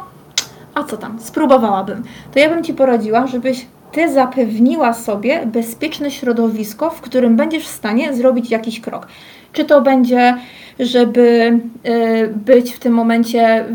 [0.80, 2.04] A co tam, spróbowałabym.
[2.34, 7.72] To ja bym Ci poradziła, żebyś ty zapewniła sobie bezpieczne środowisko, w którym będziesz w
[7.72, 9.08] stanie zrobić jakiś krok.
[9.54, 10.36] Czy to będzie,
[10.80, 13.65] żeby y, być w tym momencie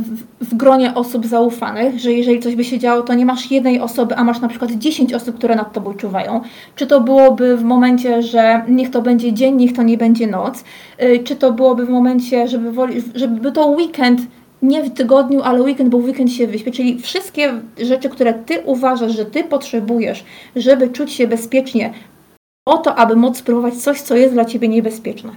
[0.40, 3.80] w, w, gronie osób zaufanych, że jeżeli coś by się działo, to nie masz jednej
[3.80, 6.40] osoby, a masz na przykład 10 osób, które nad tobą czuwają.
[6.76, 10.64] Czy to byłoby w momencie, że niech to będzie dzień, niech to nie będzie noc.
[11.02, 14.20] Y, czy to byłoby w momencie, żeby, woli, żeby to weekend
[14.64, 16.70] nie w tygodniu, ale weekend, bo weekend się wyśpię.
[16.70, 20.24] Czyli wszystkie rzeczy, które Ty uważasz, że Ty potrzebujesz,
[20.56, 21.94] żeby czuć się bezpiecznie,
[22.66, 25.32] o to, aby móc spróbować coś, co jest dla Ciebie niebezpieczne.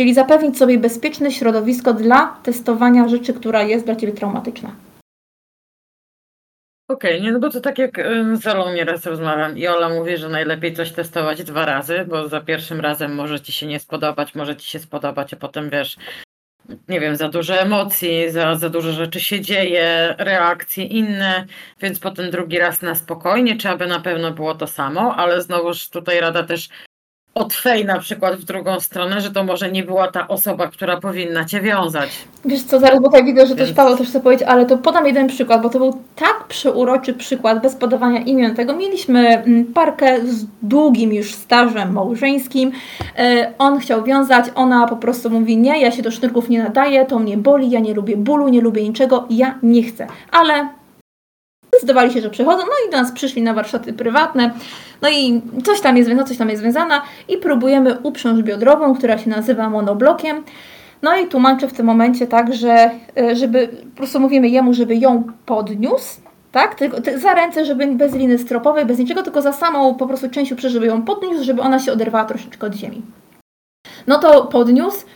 [0.00, 4.72] Czyli zapewnić sobie bezpieczne środowisko dla testowania rzeczy, która jest dla Ciebie traumatyczna.
[6.88, 8.00] Okej, okay, nie, no bo to tak jak
[8.34, 12.40] z Olą nieraz rozmawiam i Ola mówi, że najlepiej coś testować dwa razy, bo za
[12.40, 15.96] pierwszym razem może ci się nie spodobać, może ci się spodobać, a potem wiesz,
[16.88, 21.46] nie wiem, za dużo emocji, za, za dużo rzeczy się dzieje, reakcje inne,
[21.80, 25.88] więc potem drugi raz na spokojnie, czy aby na pewno było to samo, ale znowuż
[25.88, 26.68] tutaj rada też
[27.36, 31.00] od Fej na przykład w drugą stronę, że to może nie była ta osoba, która
[31.00, 32.10] powinna cię wiązać.
[32.44, 33.68] Wiesz co, zaraz, bo tak widzę, że Więc...
[33.68, 37.14] też Paweł też chce powiedzieć, ale to podam jeden przykład, bo to był tak przeuroczy
[37.14, 38.76] przykład, bez podawania imion tego.
[38.76, 42.72] Mieliśmy mm, parkę z długim już stażem małżeńskim.
[43.18, 47.06] E, on chciał wiązać, ona po prostu mówi, nie, ja się do sznurków nie nadaję,
[47.06, 50.06] to mnie boli, ja nie lubię bólu, nie lubię niczego, ja nie chcę.
[50.32, 50.68] Ale
[51.78, 54.50] zdecydowali się, że przychodzą, no i do nas przyszli na warsztaty prywatne.
[55.02, 59.18] No i coś tam jest, no coś tam jest związana i próbujemy uprząż biodrową, która
[59.18, 60.44] się nazywa monoblokiem.
[61.02, 64.96] No i tłumaczę w tym momencie tak, że e, żeby, po prostu mówimy jemu, żeby
[64.96, 66.20] ją podniósł,
[66.52, 66.74] tak?
[66.74, 70.52] Tylko, za ręce, żeby bez liny stropowej, bez niczego, tylko za samą po prostu część
[70.52, 73.02] uprzeć, żeby ją podniósł, żeby ona się oderwała troszeczkę od ziemi.
[74.06, 75.06] No to podniósł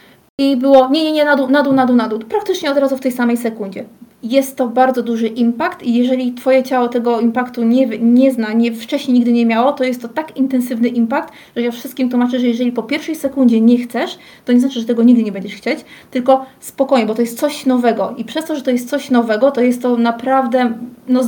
[0.41, 2.19] i było nie, nie, nie, na dół, na dół, na dół, na dół.
[2.19, 3.85] Praktycznie od razu w tej samej sekundzie
[4.23, 8.73] jest to bardzo duży impact i jeżeli Twoje ciało tego impaktu nie, nie zna, nie,
[8.73, 12.47] wcześniej nigdy nie miało, to jest to tak intensywny impact, że ja wszystkim tłumaczę, że
[12.47, 15.79] jeżeli po pierwszej sekundzie nie chcesz, to nie znaczy, że tego nigdy nie będziesz chcieć,
[16.11, 19.51] tylko spokojnie, bo to jest coś nowego i przez to, że to jest coś nowego,
[19.51, 20.73] to jest to naprawdę
[21.09, 21.21] no,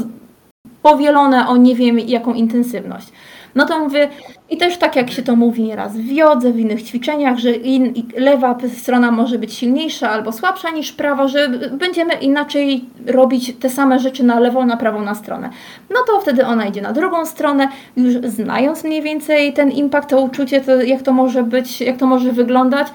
[0.83, 3.09] powielone o nie wiem jaką intensywność.
[3.55, 4.09] No to mówię,
[4.51, 7.95] i też tak jak się to mówi nieraz w jodze, w innych ćwiczeniach, że in,
[8.17, 13.99] lewa strona może być silniejsza albo słabsza niż prawa, że będziemy inaczej robić te same
[13.99, 15.51] rzeczy na lewą, na prawą na stronę.
[15.91, 20.21] No to wtedy ona idzie na drugą stronę, już znając mniej więcej ten impact, to
[20.21, 22.87] uczucie, to jak to może być, jak to może wyglądać.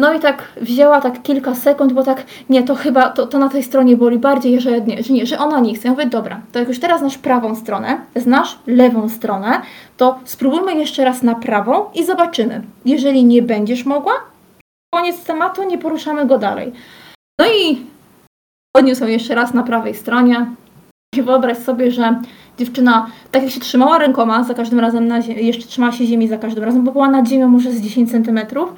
[0.00, 3.48] No i tak wzięła tak kilka sekund, bo tak, nie, to chyba, to, to na
[3.48, 5.88] tej stronie boli bardziej, że nie, że nie, że ona nie chce.
[5.88, 9.62] Ja mówię, dobra, to jak już teraz znasz prawą stronę, znasz lewą stronę,
[9.96, 12.62] to spróbujmy jeszcze raz na prawą i zobaczymy.
[12.84, 14.12] Jeżeli nie będziesz mogła,
[14.94, 16.72] koniec tematu, nie poruszamy go dalej.
[17.40, 17.86] No i
[18.76, 20.46] podniósł jeszcze raz na prawej stronie.
[21.16, 22.20] I wyobraź sobie, że
[22.58, 26.38] dziewczyna, tak jak się trzymała rękoma za każdym razem, na jeszcze trzymała się ziemi za
[26.38, 28.74] każdym razem, bo była nad ziemią może z 10 centymetrów,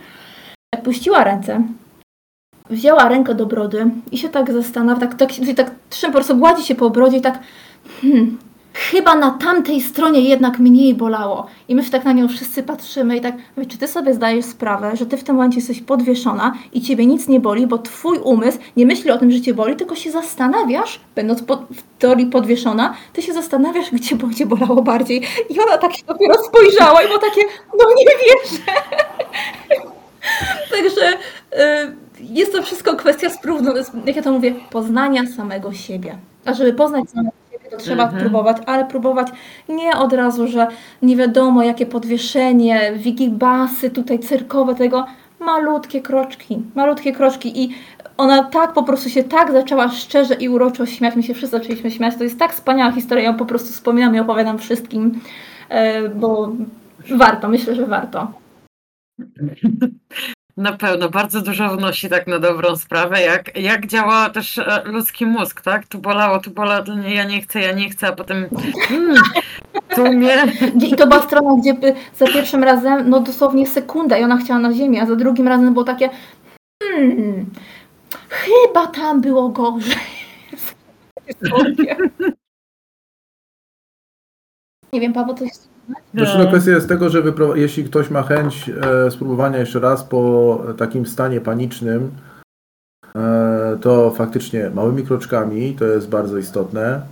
[0.77, 1.63] puściła ręce,
[2.71, 5.71] wzięła rękę do brody i się tak zastanawia, tak, tak, tak, tak
[6.03, 7.39] po prostu gładzi się po brodzie i tak,
[8.03, 8.39] hmm,
[8.75, 11.47] chyba na tamtej stronie jednak mniej bolało.
[11.69, 14.45] I my się tak na nią wszyscy patrzymy i tak, mówię, czy ty sobie zdajesz
[14.45, 18.19] sprawę, że ty w tym momencie jesteś podwieszona i ciebie nic nie boli, bo twój
[18.19, 22.95] umysł nie myśli o tym, że cię boli, tylko się zastanawiasz, będąc w teorii podwieszona,
[23.13, 25.23] ty się zastanawiasz, gdzie będzie bolało bardziej.
[25.51, 27.43] I ona tak się dopiero spojrzała i było takie,
[27.79, 28.63] no nie wierzę.
[30.77, 33.73] Także y, jest to wszystko kwestia sprówno,
[34.07, 36.17] jak ja to mówię, poznania samego siebie.
[36.45, 38.21] A żeby poznać samego siebie, to trzeba Mhm.
[38.23, 39.29] próbować, ale próbować
[39.69, 40.67] nie od razu, że
[41.03, 45.07] nie wiadomo jakie podwieszenie, wigibasy tutaj cyrkowe tego,
[45.41, 47.75] malutkie kroczki, malutkie kroczki i
[48.17, 51.91] ona tak po prostu się tak zaczęła szczerze i uroczo śmiać, my się wszyscy zaczęliśmy
[51.91, 55.21] śmiać, to jest tak wspaniała historia, ja po prostu wspominam i opowiadam wszystkim,
[55.69, 56.53] e, bo
[57.11, 58.33] warto, myślę, że warto.
[60.57, 65.27] Na pewno, bardzo dużo wnosi tak na dobrą sprawę, jak, jak działa też e, ludzki
[65.27, 65.87] mózg, tak?
[65.87, 68.49] Tu bolało, tu bolało, ja nie chcę, ja nie chcę, a potem
[68.91, 69.17] mm,
[69.95, 70.37] tu mnie...
[70.77, 71.77] Gdzie- I to była strona, gdzie
[72.15, 75.73] za pierwszym razem, no dosłownie sekunda i ona chciała na ziemię, a za drugim razem
[75.73, 76.11] było takie
[76.83, 77.51] hmm,
[78.29, 79.97] chyba tam było gorzej.
[84.93, 85.49] Nie wiem, Paweł, coś...
[86.15, 87.23] Znaczy, no, kwestia jest tego, że
[87.55, 92.11] jeśli ktoś ma chęć e, spróbowania jeszcze raz po takim stanie panicznym,
[93.17, 97.03] e, to faktycznie małymi kroczkami to jest bardzo istotne.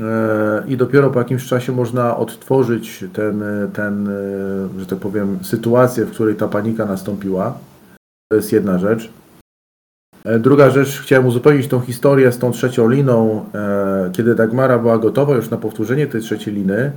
[0.00, 5.38] E, I dopiero po jakimś czasie można odtworzyć ten, e, ten, e, że tak powiem,
[5.42, 7.58] sytuację, w której ta panika nastąpiła.
[8.32, 9.10] To jest jedna rzecz.
[10.24, 13.44] E, Druga rzecz, chciałem uzupełnić tą historię z tą trzecią liną.
[13.54, 16.92] E, Kiedy Dagmara była gotowa już na powtórzenie tej trzeciej liny,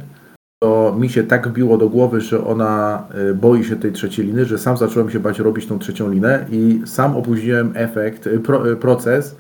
[0.64, 4.46] to mi się tak biło do głowy, że ona y, boi się tej trzeciej liny,
[4.46, 8.72] że sam zacząłem się bać robić tą trzecią linę i sam opóźniłem efekt, y, pro,
[8.72, 9.36] y, proces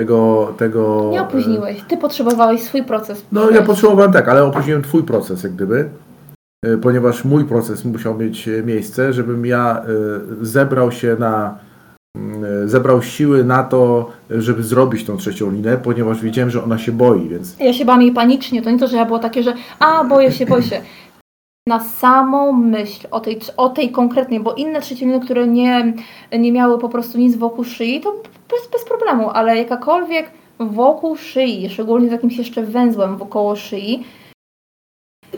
[0.00, 1.08] tego, tego...
[1.12, 3.26] Nie opóźniłeś, ty potrzebowałeś swój proces.
[3.32, 5.88] No ja potrzebowałem tak, ale opóźniłem twój proces jak gdyby,
[6.82, 9.82] ponieważ mój proces musiał mieć miejsce, żebym ja
[10.40, 11.58] zebrał się na
[12.64, 17.28] zebrał siły na to, żeby zrobić tą trzecią linę, ponieważ wiedziałem, że ona się boi,
[17.28, 20.04] więc Ja się bałam jej panicznie, to nie to, że ja było takie, że a,
[20.04, 20.80] boję się, boję się.
[21.68, 25.94] Na samą myśl o tej, o tej konkretnej, bo inne trzeciny, które nie,
[26.38, 28.12] nie miały po prostu nic wokół szyi, to
[28.50, 34.04] bez, bez problemu, ale jakakolwiek wokół szyi, szczególnie z jakimś jeszcze węzłem wokoło szyi,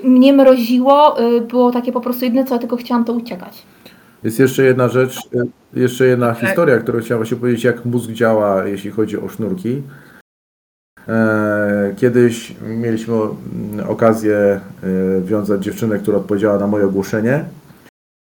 [0.04, 3.62] mnie mroziło, y, było takie po prostu jedyne co, ja tylko chciałam to uciekać.
[4.24, 5.18] Jest jeszcze jedna rzecz,
[5.74, 9.82] jeszcze jedna historia, którą chciałem właśnie powiedzieć, jak mózg działa, jeśli chodzi o sznurki.
[11.08, 14.60] E, Kiedyś mieliśmy mm, okazję e,
[15.20, 17.44] wiązać dziewczynę, która odpowiedziała na moje ogłoszenie.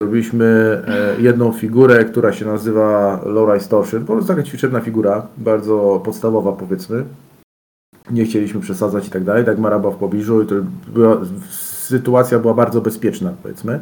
[0.03, 4.05] Robiliśmy e, jedną figurę, która się nazywa Laura Distortion.
[4.05, 7.05] Po prostu taka ćwiczebna figura, bardzo podstawowa powiedzmy.
[8.11, 9.45] Nie chcieliśmy przesadzać i tak dalej.
[9.45, 10.55] Dagmara była w pobliżu i to
[10.93, 13.81] była, sytuacja była bardzo bezpieczna powiedzmy.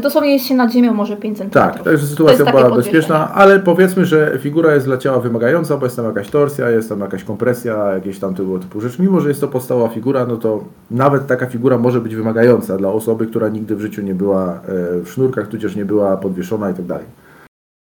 [0.00, 1.50] Dosłownie jest się nad ziemią może 5 cm.
[1.50, 5.96] Tak, także sytuacja była bezpieczna, ale powiedzmy, że figura jest dla ciała wymagająca, bo jest
[5.96, 9.02] tam jakaś torsja, jest tam jakaś kompresja, jakieś tam tego typu rzeczy.
[9.02, 12.88] Mimo, że jest to podstawowa figura, no to nawet taka figura może być wymagająca dla
[12.88, 14.60] osoby, która nigdy w życiu nie była e,
[15.00, 17.06] w sznurkach, tudzież nie była podwieszona i tak dalej.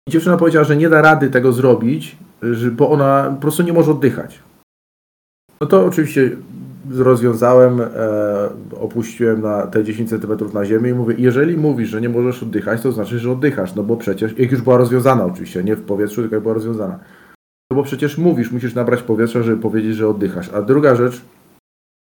[0.09, 2.17] I dziewczyna powiedziała, że nie da rady tego zrobić,
[2.73, 4.39] bo ona po prostu nie może oddychać.
[5.61, 6.31] No to oczywiście
[6.91, 7.89] rozwiązałem, e,
[8.81, 12.81] opuściłem na te 10 cm na ziemię i mówię, jeżeli mówisz, że nie możesz oddychać,
[12.81, 16.21] to znaczy, że oddychasz, no bo przecież, jak już była rozwiązana oczywiście, nie w powietrzu,
[16.21, 16.99] tylko jak była rozwiązana.
[17.71, 20.51] No bo przecież mówisz, musisz nabrać powietrza, żeby powiedzieć, że oddychasz.
[20.55, 21.25] A druga rzecz,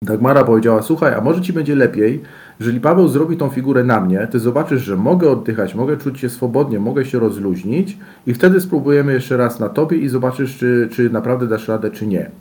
[0.04, 2.22] Dagmara powiedziała, słuchaj, a może ci będzie lepiej,
[2.60, 6.30] jeżeli Paweł zrobi tą figurę na mnie, ty zobaczysz, że mogę oddychać, mogę czuć się
[6.30, 7.98] swobodnie, mogę się rozluźnić
[8.28, 12.08] i wtedy spróbujemy jeszcze raz na tobie i zobaczysz, czy, czy naprawdę dasz radę, czy
[12.08, 12.32] nie.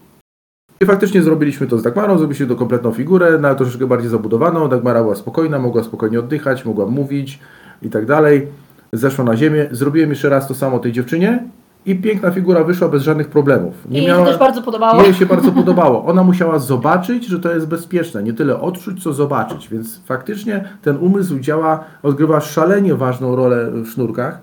[0.81, 4.69] I faktycznie zrobiliśmy to z Dagmarą, zrobiliśmy to kompletną figurę, na troszeczkę bardziej zabudowaną.
[4.69, 7.39] Dagmara była spokojna, mogła spokojnie oddychać, mogła mówić
[7.83, 8.49] i tak dalej.
[8.93, 11.45] Zeszła na ziemię, zrobiłem jeszcze raz to samo tej dziewczynie
[11.87, 13.75] i piękna figura wyszła bez żadnych problemów.
[13.91, 15.03] I mi się też bardzo podobało.
[15.03, 16.05] Jej się bardzo podobało.
[16.05, 18.23] Ona musiała zobaczyć, że to jest bezpieczne.
[18.23, 19.69] Nie tyle odczuć, co zobaczyć.
[19.69, 24.39] Więc faktycznie ten umysł działa, odgrywa szalenie ważną rolę w sznurkach.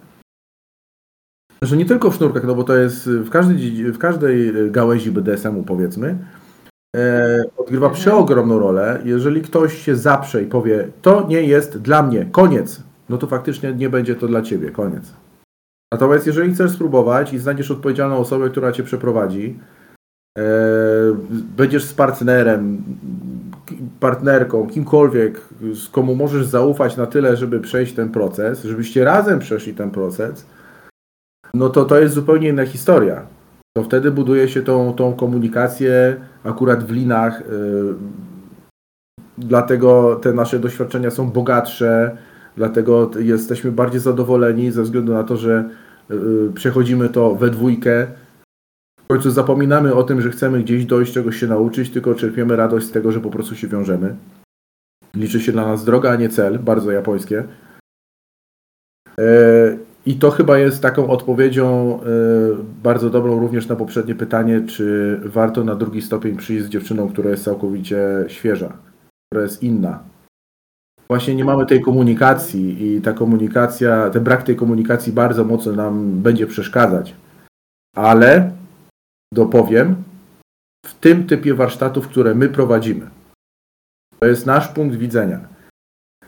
[1.64, 5.64] Że nie tylko w sznurkach, no bo to jest w każdej, w każdej gałęzi BDSM-u
[5.64, 6.18] powiedzmy,
[6.96, 8.02] e, odgrywa Mhm.
[8.02, 9.02] przeogromną rolę.
[9.04, 13.74] Jeżeli ktoś się zaprze i powie, to nie jest dla mnie, koniec, no to faktycznie
[13.74, 15.14] nie będzie to dla ciebie, koniec.
[15.94, 19.60] Natomiast jeżeli chcesz spróbować i znajdziesz odpowiedzialną osobę, która cię przeprowadzi,
[20.38, 20.44] e,
[21.58, 22.84] będziesz z partnerem,
[24.00, 25.42] partnerką, kimkolwiek,
[25.74, 30.46] z komu możesz zaufać na tyle, żeby przejść ten proces, żebyście razem przeszli ten proces,
[31.56, 33.26] no to to jest zupełnie inna historia.
[33.78, 37.44] To wtedy buduje się tą, tą komunikację akurat w linach, y,
[39.38, 42.18] dlatego te nasze doświadczenia są bogatsze,
[42.58, 45.70] dlatego jesteśmy bardziej zadowoleni ze względu na to, że
[46.12, 46.16] y,
[46.54, 48.08] przechodzimy to we dwójkę.
[49.04, 52.86] W końcu zapominamy o tym, że chcemy gdzieś dojść, czegoś się nauczyć, tylko czerpiemy radość
[52.86, 54.16] z tego, że po prostu się wiążemy.
[55.16, 57.44] Liczy się dla nas droga, a nie cel, bardzo japońskie.
[60.06, 62.06] I to chyba jest taką odpowiedzią e,
[62.84, 67.30] bardzo dobrą również na poprzednie pytanie, czy warto na drugi stopień przyjść z dziewczyną, która
[67.30, 68.78] jest całkowicie świeża,
[69.32, 70.04] która jest inna.
[71.08, 76.22] Właśnie nie mamy tej komunikacji i ta komunikacja, ten brak tej komunikacji bardzo mocno nam
[76.22, 77.16] będzie przeszkadzać.
[77.96, 78.52] Ale
[79.34, 79.96] dopowiem,
[80.86, 83.10] w tym typie warsztatów, które my prowadzimy.
[84.20, 85.53] To jest nasz punkt widzenia.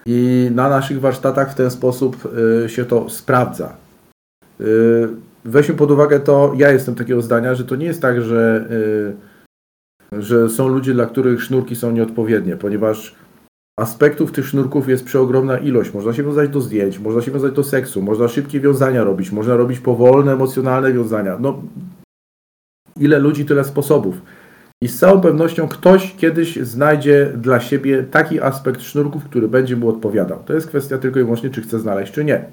[0.08, 2.18] I na naszych warsztatach w ten sposób
[2.66, 3.76] y, się to sprawdza.
[4.62, 5.08] Y,
[5.46, 8.68] weźmy pod uwagę to, ja jestem takiego zdania, że to nie jest tak, że,
[10.14, 13.16] y, że są ludzie, dla których sznurki są nieodpowiednie, ponieważ
[13.80, 15.94] aspektów tych sznurków jest przeogromna ilość.
[15.94, 19.56] Można się wiązać do zdjęć, można się wiązać do seksu, można szybkie wiązania robić, można
[19.56, 21.38] robić powolne, emocjonalne wiązania.
[21.40, 21.62] No,
[23.00, 24.22] ile ludzi, tyle sposobów.
[24.82, 29.90] I z całą pewnością ktoś kiedyś znajdzie dla siebie taki aspekt sznurków, który będzie mu
[29.90, 30.44] odpowiadał.
[30.44, 32.46] To jest kwestia tylko i wyłącznie, czy chce znaleźć, czy nie.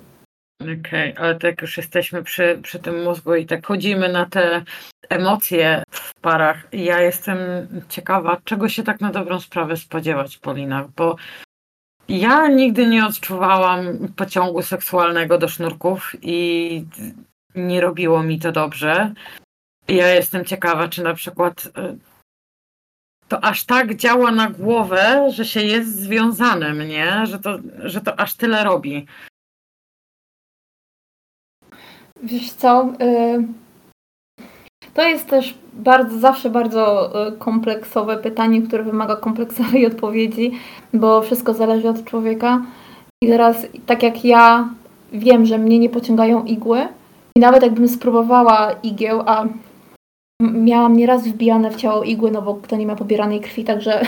[0.61, 4.65] Okej, okay, ale tak już jesteśmy przy, przy tym mózgu i tak chodzimy na te
[5.09, 6.69] emocje w parach.
[6.73, 7.39] Ja jestem
[7.89, 11.17] ciekawa, czego się tak na dobrą sprawę spodziewać, Polina, bo
[12.09, 16.85] ja nigdy nie odczuwałam pociągu seksualnego do sznurków i
[17.55, 19.13] nie robiło mi to dobrze.
[19.89, 21.71] Ja jestem ciekawa, czy na przykład y,
[23.33, 27.27] to aż tak działa na głowę, że się jest związanym, nie?
[27.27, 29.07] Że to, że to aż tyle robi.
[32.23, 32.93] Wiesz co?
[33.03, 33.47] Y,
[34.95, 40.53] to jest też bardzo, zawsze bardzo y, kompleksowe pytanie, które wymaga kompleksowej odpowiedzi,
[40.95, 42.63] bo wszystko zależy od człowieka.
[43.23, 44.69] I teraz, tak jak ja
[45.13, 46.89] wiem, że mnie nie pociągają igły,
[47.37, 49.45] i nawet jakbym spróbowała igieł, a
[50.43, 54.03] miałam nieraz wbijane w ciało igły, no bo kto nie ma pobieranej krwi, także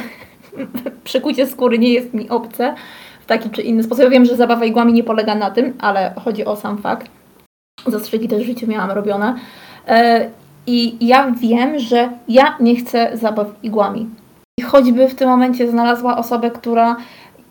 [1.04, 2.74] przykucie skóry nie jest mi obce
[3.20, 4.04] w taki czy inny sposób.
[4.04, 7.10] Ja wiem, że zabawa igłami nie polega na tym, ale chodzi o sam fakt.
[7.86, 9.34] Zastrzyki też w życiu miałam robione.
[9.88, 10.30] E,
[10.66, 14.06] I ja wiem, że ja nie chcę zabaw igłami.
[14.60, 16.96] I choćby w tym momencie znalazła osobę, która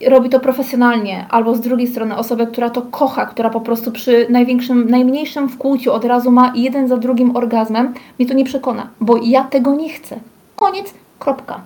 [0.07, 4.27] robi to profesjonalnie, albo z drugiej strony osobę, która to kocha, która po prostu przy
[4.29, 9.17] największym, najmniejszym wkłuciu od razu ma jeden za drugim orgazmem, mnie to nie przekona, bo
[9.17, 10.19] ja tego nie chcę.
[10.55, 11.61] Koniec, kropka.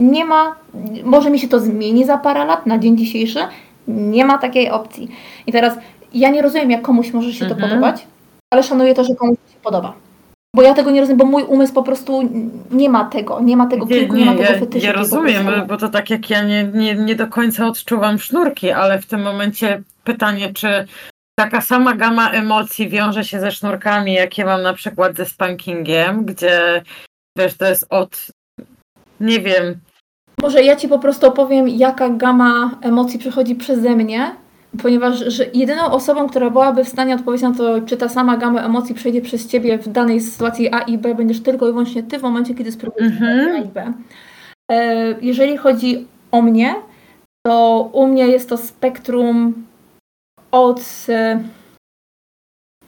[0.00, 0.56] Nie ma,
[1.04, 3.38] może mi się to zmieni za parę lat, na dzień dzisiejszy,
[3.88, 5.08] nie ma takiej opcji.
[5.46, 5.78] I teraz
[6.14, 7.60] ja nie rozumiem, jak komuś może się mhm.
[7.60, 8.06] to podobać,
[8.50, 9.92] ale szanuję to, że komuś się podoba.
[10.56, 12.22] Bo ja tego nie rozumiem, bo mój umysł po prostu
[12.70, 14.86] nie ma tego, nie ma tego kilku, nie, nie, nie ma tego fetyszu.
[14.86, 19.00] Ja rozumiem, bo to tak jak ja nie, nie, nie do końca odczuwam sznurki, ale
[19.00, 20.86] w tym momencie pytanie, czy
[21.38, 26.82] taka sama gama emocji wiąże się ze sznurkami, jakie mam na przykład ze spankingiem, gdzie
[27.38, 28.26] wiesz, to jest od,
[29.20, 29.80] nie wiem.
[30.42, 34.36] Może ja ci po prostu opowiem, jaka gama emocji przechodzi przeze mnie
[34.82, 38.62] ponieważ że jedyną osobą, która byłaby w stanie odpowiedzieć na to, czy ta sama gama
[38.62, 42.18] emocji przejdzie przez ciebie w danej sytuacji A i B, będziesz tylko i wyłącznie ty
[42.18, 43.52] w momencie, kiedy spróbujesz mm-hmm.
[43.52, 43.92] A i B.
[44.70, 46.74] E, jeżeli chodzi o mnie,
[47.46, 49.66] to u mnie jest to spektrum
[50.50, 51.40] od e,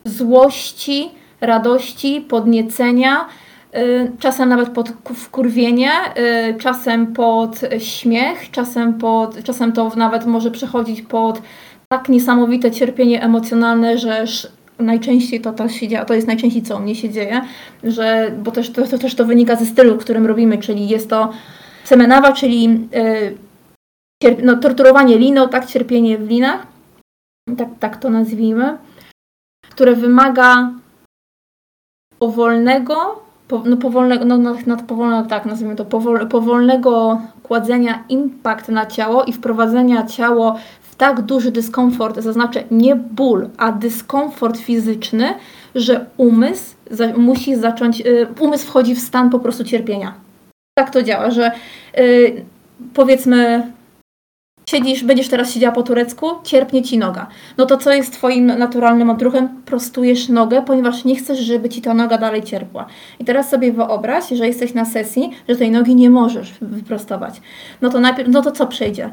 [0.04, 3.28] złości, radości, podniecenia,
[3.72, 5.90] e, czasem nawet pod wkurwienie,
[6.58, 11.42] czasem pod śmiech, czasem, pod, czasem to nawet może przechodzić pod
[11.88, 14.24] tak niesamowite cierpienie emocjonalne, że
[14.78, 17.40] najczęściej to, to się dzieje, to jest najczęściej co u mnie się dzieje,
[17.84, 21.30] że, bo też to, to, też to wynika ze stylu, którym robimy, czyli jest to
[21.84, 22.88] semenawa, czyli
[24.22, 26.66] yy, no, torturowanie liną, tak, cierpienie w linach,
[27.58, 28.78] tak, tak to nazwijmy,
[29.70, 30.70] które wymaga
[32.18, 38.68] powolnego, po, no powolnego, no, no, no powolnego, tak nazwijmy to, powol, powolnego kładzenia impact
[38.68, 40.56] na ciało i wprowadzenia ciało
[40.94, 45.34] tak duży dyskomfort, zaznaczę nie ból, a dyskomfort fizyczny,
[45.74, 50.14] że umysł za, musi zacząć, y, umysł wchodzi w stan po prostu cierpienia.
[50.78, 51.52] Tak to działa, że
[51.98, 52.44] y,
[52.94, 53.72] powiedzmy
[54.66, 57.26] siedzisz, będziesz teraz siedziała po turecku, cierpnie ci noga.
[57.56, 59.48] No to co jest twoim naturalnym odruchem?
[59.66, 62.86] Prostujesz nogę, ponieważ nie chcesz, żeby ci ta noga dalej cierpła.
[63.18, 67.40] I teraz sobie wyobraź, że jesteś na sesji, że tej nogi nie możesz wyprostować.
[67.80, 69.10] No to najpierw, no to co przejdzie?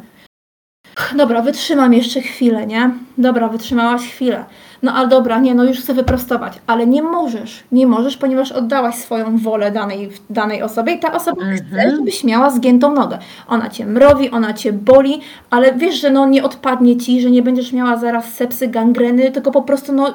[1.15, 2.91] Dobra, wytrzymam jeszcze chwilę, nie?
[3.17, 4.45] Dobra, wytrzymałaś chwilę.
[4.83, 8.95] No ale dobra, nie, no już chcę wyprostować, ale nie możesz, nie możesz, ponieważ oddałaś
[8.95, 11.57] swoją wolę danej, danej osobie i ta osoba Mhm.
[11.57, 13.17] chce, żebyś miała zgiętą nogę.
[13.47, 17.41] Ona cię mrowi, ona cię boli, ale wiesz, że no nie odpadnie ci, że nie
[17.43, 20.13] będziesz miała zaraz sepsy, gangreny, tylko po prostu no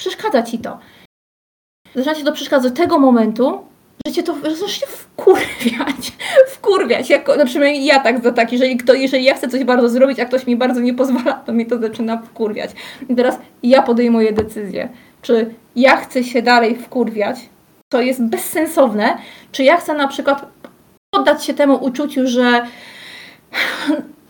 [0.00, 0.78] przeszkadza ci to.
[1.94, 3.58] Zaczyna ci to przeszkadzać do tego momentu,
[4.06, 6.12] że cię to się wkurwiać.
[6.48, 7.10] Wkurwiać.
[7.10, 10.20] Jako, na przykład ja tak za tak, jeżeli, kto, jeżeli ja chcę coś bardzo zrobić,
[10.20, 12.70] a ktoś mi bardzo nie pozwala, to mi to zaczyna wkurwiać.
[13.08, 14.88] I teraz ja podejmuję decyzję,
[15.22, 17.36] czy ja chcę się dalej wkurwiać,
[17.88, 19.18] to jest bezsensowne,
[19.52, 20.46] czy ja chcę na przykład
[21.10, 22.66] poddać się temu uczuciu, że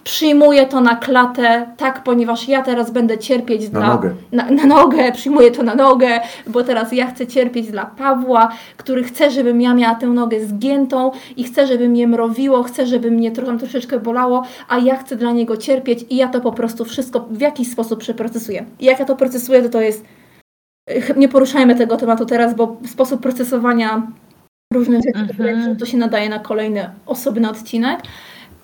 [0.04, 4.14] przyjmuję to na klatę, tak, ponieważ ja teraz będę cierpieć Na dla nogę.
[4.32, 9.04] na, na nogę, przyjmuję to na nogę, bo teraz ja chcę cierpieć dla Pawła, który
[9.04, 13.30] chce, żebym ja miała tę nogę zgiętą i chce, żeby mnie mrowiło, chce, żeby mnie
[13.32, 17.20] trochę troszeczkę bolało, a ja chcę dla niego cierpieć i ja to po prostu wszystko
[17.30, 18.64] w jakiś sposób przeprocesuję.
[18.80, 20.04] I jak ja to procesuję, to to jest...
[21.16, 24.02] Nie poruszajmy tego tematu teraz, bo sposób procesowania
[24.74, 25.76] różnych rzeczy, Mhm.
[25.76, 28.00] to się nadaje na kolejny osobny odcinek.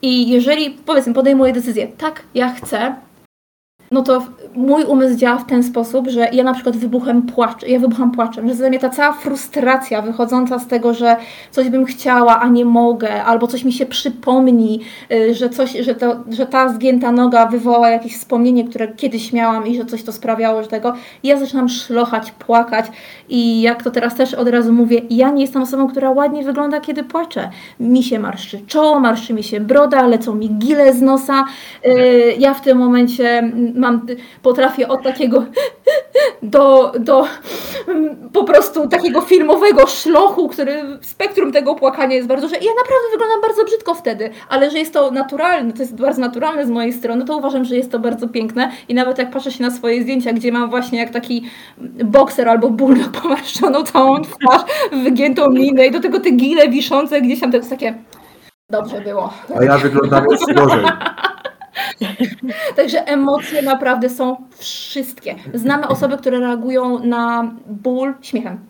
[0.02, 2.96] I jeżeli, powiedzmy, podejmuję decyzję, tak, ja chcę,
[3.90, 4.26] no to
[4.58, 8.48] mój umysł działa w ten sposób, że ja na przykład wybuchem płaczę, ja wybucham płaczem,
[8.48, 11.16] że ze mnie ta cała frustracja wychodząca z tego, że
[11.50, 14.80] coś bym chciała, a nie mogę, albo coś mi się przypomni,
[15.12, 19.66] y, że, coś, że, to, że ta zgięta noga wywoła jakieś wspomnienie, które kiedyś miałam
[19.66, 20.92] i że coś to sprawiało, że tego,
[21.22, 22.86] ja zaczynam szlochać, płakać
[23.28, 26.80] i jak to teraz też od razu mówię, ja nie jestem osobą, która ładnie wygląda,
[26.80, 27.50] kiedy płaczę.
[27.80, 31.44] Mi się marszczy czoło, marszczy mi się broda, lecą mi gile z nosa,
[31.86, 34.06] Y, ja w tym momencie mam,
[34.48, 35.44] potrafię od takiego
[36.42, 37.24] do, do
[37.88, 42.46] mm, po prostu takiego filmowego szlochu, który spektrum tego płakania jest bardzo.
[42.46, 46.20] I ja naprawdę wyglądam bardzo brzydko wtedy, ale że jest to naturalne, to jest bardzo
[46.20, 49.52] naturalne z mojej strony, to uważam, że jest to bardzo piękne i nawet jak patrzę
[49.52, 51.44] się na swoje zdjęcia, gdzie mam właśnie jak taki
[52.04, 54.62] bokser albo bulldog pomarszczoną całą twarz,
[55.04, 57.94] wygiętą minę i do tego te gile wiszące gdzieś tam, to jest takie
[58.70, 59.32] dobrze było.
[59.58, 60.84] A ja wyglądam jeszcze gorzej.
[62.76, 65.36] Także emocje naprawdę są wszystkie.
[65.54, 68.66] Znamy osoby, które reagują na ból śmiechem.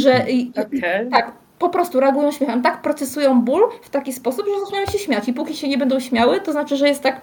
[0.00, 0.52] Że Okej.
[1.10, 2.62] tak, po prostu reagują śmiechem.
[2.62, 5.28] Tak procesują ból w taki sposób, że zaczynają się śmiać.
[5.28, 7.20] I póki się nie będą śmiały, to znaczy, że jest tak,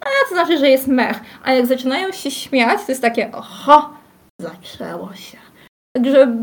[0.00, 1.20] a to znaczy, że jest mech.
[1.44, 3.90] A jak zaczynają się śmiać, to jest takie, oho,
[4.40, 5.38] zaczęło się.
[5.96, 6.36] Także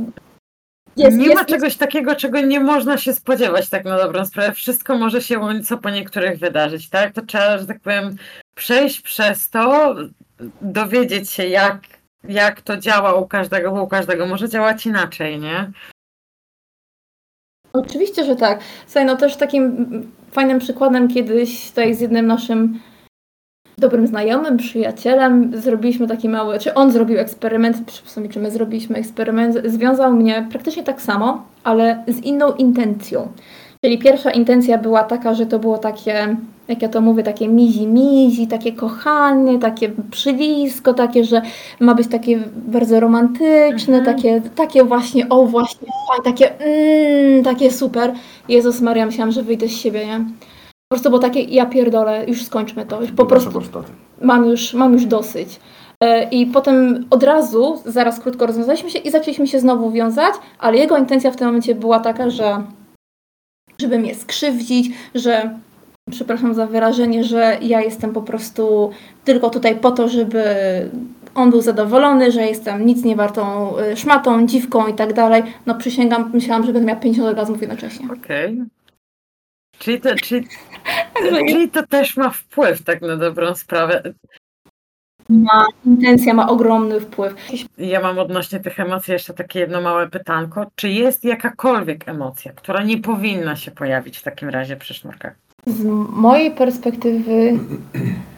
[1.04, 4.52] jest, nie jest, ma czegoś takiego, czego nie można się spodziewać tak na dobrą sprawę.
[4.54, 7.14] Wszystko może się co po niektórych wydarzyć, tak?
[7.14, 8.16] To trzeba, że tak powiem,
[8.56, 9.96] przejść przez to,
[10.62, 11.80] dowiedzieć się, jak,
[12.24, 15.72] jak to działa u każdego, bo u każdego może działać inaczej, nie?
[17.74, 18.60] Oczywiście, że tak.
[18.86, 22.80] Słuchaj, no też takim fajnym przykładem kiedyś tutaj z jednym naszym
[23.78, 28.96] dobrym znajomym, przyjacielem zrobiliśmy taki mały, czy on zrobił eksperyment, w sumie czy my zrobiliśmy
[28.98, 33.28] eksperyment, związał mnie praktycznie tak samo, ale z inną intencją.
[33.82, 36.36] Czyli pierwsza intencja była taka, że to było takie,
[36.68, 41.42] jak ja to mówię, takie mizi-mizi, takie kochanie, takie przylisko, takie, że
[41.80, 44.06] ma być takie bardzo romantyczne, Mhm.
[44.16, 45.88] takie, takie właśnie, o właśnie,
[46.24, 48.14] takie, mm, takie super.
[48.50, 50.26] Jezus Maria, myślałam, że wyjdę z siebie, nie?
[50.88, 53.62] Po prostu było takie, ja pierdolę, już skończmy to, już po prostu
[54.22, 55.60] mam już, mam już dosyć.
[56.02, 60.78] E, I potem od razu, zaraz krótko rozwiązaliśmy się i zaczęliśmy się znowu wiązać, ale
[60.78, 62.64] jego intencja w tym momencie była taka, że
[63.82, 65.60] żeby mnie skrzywdzić, że
[66.12, 68.92] przepraszam za wyrażenie, że ja jestem po prostu
[69.24, 70.44] tylko tutaj po to, żeby
[71.36, 75.44] on był zadowolony, że jestem nic nie wartą y, szmatą, dziwką i tak dalej.
[75.66, 78.08] No przysięgam, myślałam, że będę miała 50 orgazmów jednocześnie.
[78.24, 78.62] Okej.
[79.80, 80.48] Czyli, to, czyli,
[81.50, 84.14] czyli to też ma wpływ tak na dobrą sprawę.
[85.30, 87.36] Ma, intencja ma ogromny wpływ.
[87.78, 90.66] Ja mam odnośnie tych emocji jeszcze takie jedno małe pytanko.
[90.76, 95.36] Czy jest jakakolwiek emocja, która nie powinna się pojawić w takim razie przy sznurkach?
[95.68, 97.60] Z mojej perspektywy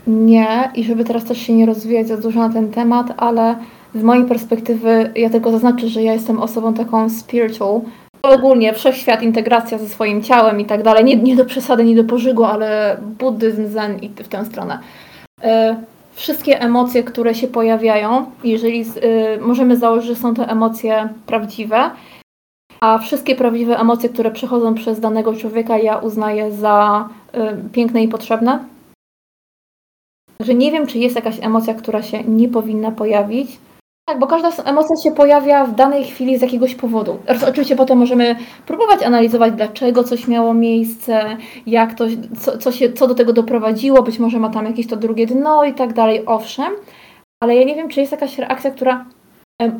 [0.07, 3.55] nie i żeby teraz też się nie rozwijać za dużo na ten temat, ale
[3.95, 7.81] z mojej perspektywy ja tylko zaznaczę, że ja jestem osobą taką spiritual.
[8.31, 11.03] Ogólnie wszechświat, integracja ze swoim ciałem i tak dalej.
[11.05, 14.79] Nie, nie do przesady, nie do pożygu, ale buddyzm, zen i w tę stronę.
[15.43, 15.75] E,
[16.13, 19.01] Wszystkie emocje, które się pojawiają, jeżeli z- y,
[19.41, 21.89] możemy założyć, że są to emocje prawdziwe,
[22.81, 28.07] a wszystkie prawdziwe emocje, które przechodzą przez danego człowieka, ja uznaję za y, piękne i
[28.07, 28.59] potrzebne.
[30.37, 33.57] Także nie wiem, czy jest jakaś emocja, która się nie powinna pojawić.
[34.09, 37.19] Tak, bo każda emocja się pojawia w danej chwili z jakiegoś powodu.
[37.47, 38.35] Oczywiście potem możemy
[38.65, 42.05] próbować analizować, dlaczego coś miało miejsce, jak to,
[42.39, 45.63] co, co, się, co do tego doprowadziło, być może ma tam jakieś to drugie dno
[45.63, 46.73] i tak dalej, owszem,
[47.43, 49.05] ale ja nie wiem, czy jest jakaś reakcja, która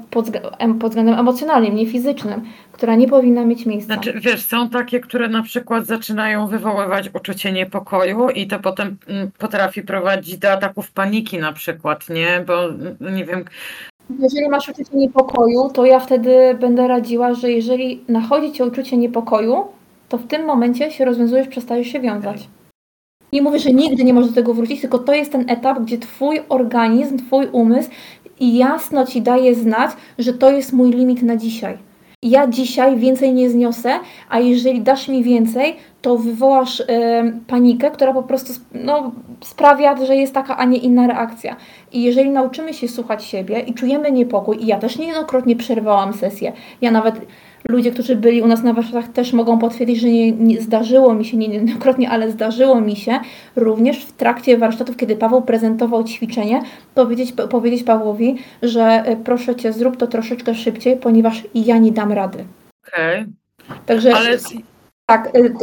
[0.09, 0.25] pod,
[0.79, 3.93] pod względem emocjonalnym, nie fizycznym, która nie powinna mieć miejsca.
[3.93, 9.31] Znaczy, wiesz, są takie, które na przykład zaczynają wywoływać uczucie niepokoju i to potem mm,
[9.37, 12.43] potrafi prowadzić do ataków paniki na przykład, nie?
[12.47, 13.45] Bo mm, nie wiem,
[14.19, 19.65] Jeżeli masz uczucie niepokoju, to ja wtedy będę radziła, że jeżeli nachodzi cię uczucie niepokoju,
[20.09, 22.49] to w tym momencie się rozwiązujesz, przestajesz się wiązać.
[23.33, 25.97] Nie mówię, że nigdy nie możesz do tego wrócić, tylko to jest ten etap, gdzie
[25.97, 27.89] twój organizm, twój umysł
[28.39, 31.77] jasno ci daje znać, że to jest mój limit na dzisiaj.
[32.23, 33.99] Ja dzisiaj więcej nie zniosę,
[34.29, 39.11] a jeżeli dasz mi więcej, to wywołasz em, panikę, która po prostu no,
[39.41, 41.55] sprawia, że jest taka, a nie inna reakcja.
[41.91, 46.53] I jeżeli nauczymy się słuchać siebie i czujemy niepokój, i ja też niejednokrotnie przerwałam sesję,
[46.81, 47.15] ja nawet
[47.69, 51.25] ludzie, którzy byli u nas na warsztatach też mogą potwierdzić, że nie, nie zdarzyło mi
[51.25, 53.19] się, nie niejednokrotnie, ale zdarzyło mi się
[53.55, 56.61] również w trakcie warsztatów, kiedy Paweł prezentował ćwiczenie,
[56.95, 62.11] powiedzieć, powiedzieć Pawłowi, że e, proszę Cię, zrób to troszeczkę szybciej, ponieważ ja nie dam
[62.11, 62.45] rady.
[62.87, 63.25] okej,
[63.85, 64.37] Także ale
[65.09, 65.53] tak, y,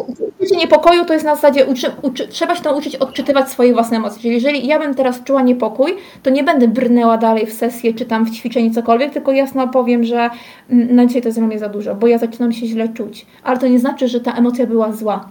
[0.41, 4.23] uczucie niepokoju to jest na zasadzie, uczy, uczy, trzeba się nauczyć odczytywać swoje własne emocje.
[4.23, 8.05] Czyli jeżeli ja bym teraz czuła niepokój, to nie będę brnęła dalej w sesję, czy
[8.05, 10.31] tam w ćwiczenie, cokolwiek, tylko jasno powiem, że
[10.71, 13.27] mm, na dzisiaj to jest dla mnie za dużo, bo ja zaczynam się źle czuć.
[13.43, 15.31] Ale to nie znaczy, że ta emocja była zła.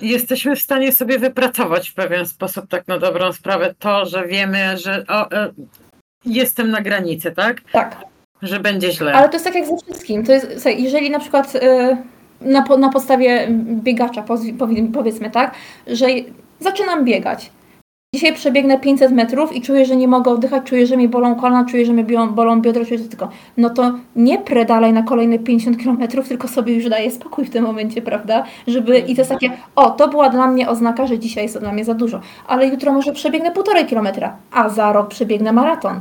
[0.00, 4.78] jesteśmy w stanie sobie wypracować w pewien sposób, tak na dobrą sprawę, to, że wiemy,
[4.78, 5.52] że o, e,
[6.24, 7.60] jestem na granicy, tak?
[7.72, 7.96] Tak.
[8.42, 9.12] Że będzie źle.
[9.12, 10.26] Ale to jest tak jak ze wszystkim.
[10.26, 11.96] To jest, jeżeli na przykład y,
[12.40, 13.48] na, po- na podstawie
[13.82, 14.24] biegacza,
[14.92, 15.54] powiedzmy tak,
[15.86, 16.06] że
[16.60, 17.50] zaczynam biegać.
[18.14, 21.64] Dzisiaj przebiegnę 500 metrów i czuję, że nie mogę oddychać, czuję, że mnie bolą kolana,
[21.64, 23.28] czuję, że bią, bolą biodra, czuję, że tylko.
[23.56, 27.50] No to nie prę dalej na kolejne 50 kilometrów, tylko sobie już daję spokój w
[27.50, 28.44] tym momencie, prawda?
[28.66, 31.72] Żeby, I to jest takie, o, to była dla mnie oznaka, że dzisiaj jest dla
[31.72, 32.20] mnie za dużo.
[32.46, 36.00] Ale jutro może przebiegnę półtorej kilometra, a za rok przebiegnę maraton.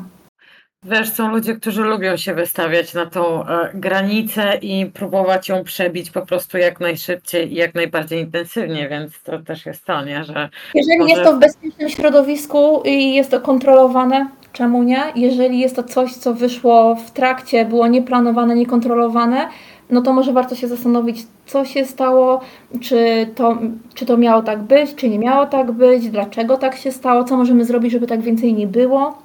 [0.85, 6.11] Wiesz, są ludzie, którzy lubią się wystawiać na tą e, granicę i próbować ją przebić
[6.11, 10.23] po prostu jak najszybciej i jak najbardziej intensywnie, więc to też jest to, nie?
[10.23, 15.03] Że Jeżeli Może- jest to w bezpiecznym środowisku i jest to kontrolowane, czemu nie?
[15.15, 19.47] Jeżeli jest to coś, co wyszło w trakcie, było nieplanowane, niekontrolowane,
[19.89, 22.41] no to może warto się zastanowić, co się stało,
[22.81, 23.57] czy to,
[23.93, 27.37] czy to miało tak być, czy nie miało tak być, dlaczego tak się stało, co
[27.37, 29.17] możemy zrobić, żeby tak więcej nie było.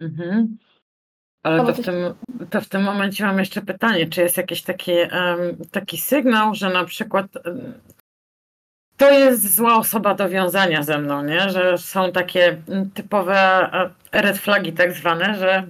[0.00, 0.56] Mhm.
[1.44, 1.94] Ale to w, tym,
[2.50, 5.10] to w tym momencie mam jeszcze pytanie, czy jest jakiś taki, em,
[5.70, 7.72] taki sygnał, że na przykład em,
[8.96, 11.50] to jest zła osoba do wiązania ze mną, nie?
[11.50, 12.56] Że są takie
[12.94, 13.36] typowe
[14.12, 15.66] e, red flagi tak zwane, że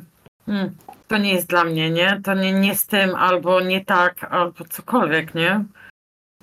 [0.49, 0.71] mm,
[1.09, 2.21] to nie jest dla mnie, nie?
[2.25, 5.65] To nie, nie z tym, albo nie tak, albo cokolwiek, nie?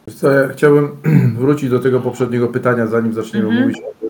[0.07, 0.97] Wiesz Co, ja chciałbym
[1.39, 3.61] wrócić do tego poprzedniego pytania, zanim zaczniemy Mhm.
[3.63, 3.77] mówić.
[3.83, 4.09] o tym.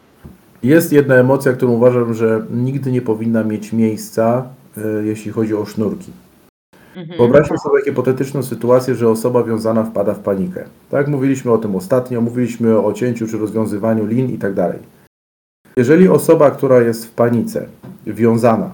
[0.64, 4.48] Jest jedna emocja, którą uważam, że nigdy nie powinna mieć miejsca,
[5.04, 6.12] jeśli chodzi o sznurki.
[6.96, 7.18] Mhm.
[7.18, 10.66] Wyobraźmy sobie hipotetyczną sytuację, że osoba wiązana wpada w panikę.
[10.90, 14.80] Tak, mówiliśmy o tym ostatnio, mówiliśmy o cięciu czy rozwiązywaniu lin i tak dalej.
[15.78, 17.68] Jeżeli osoba, która jest w panice,
[18.08, 18.72] wiązana,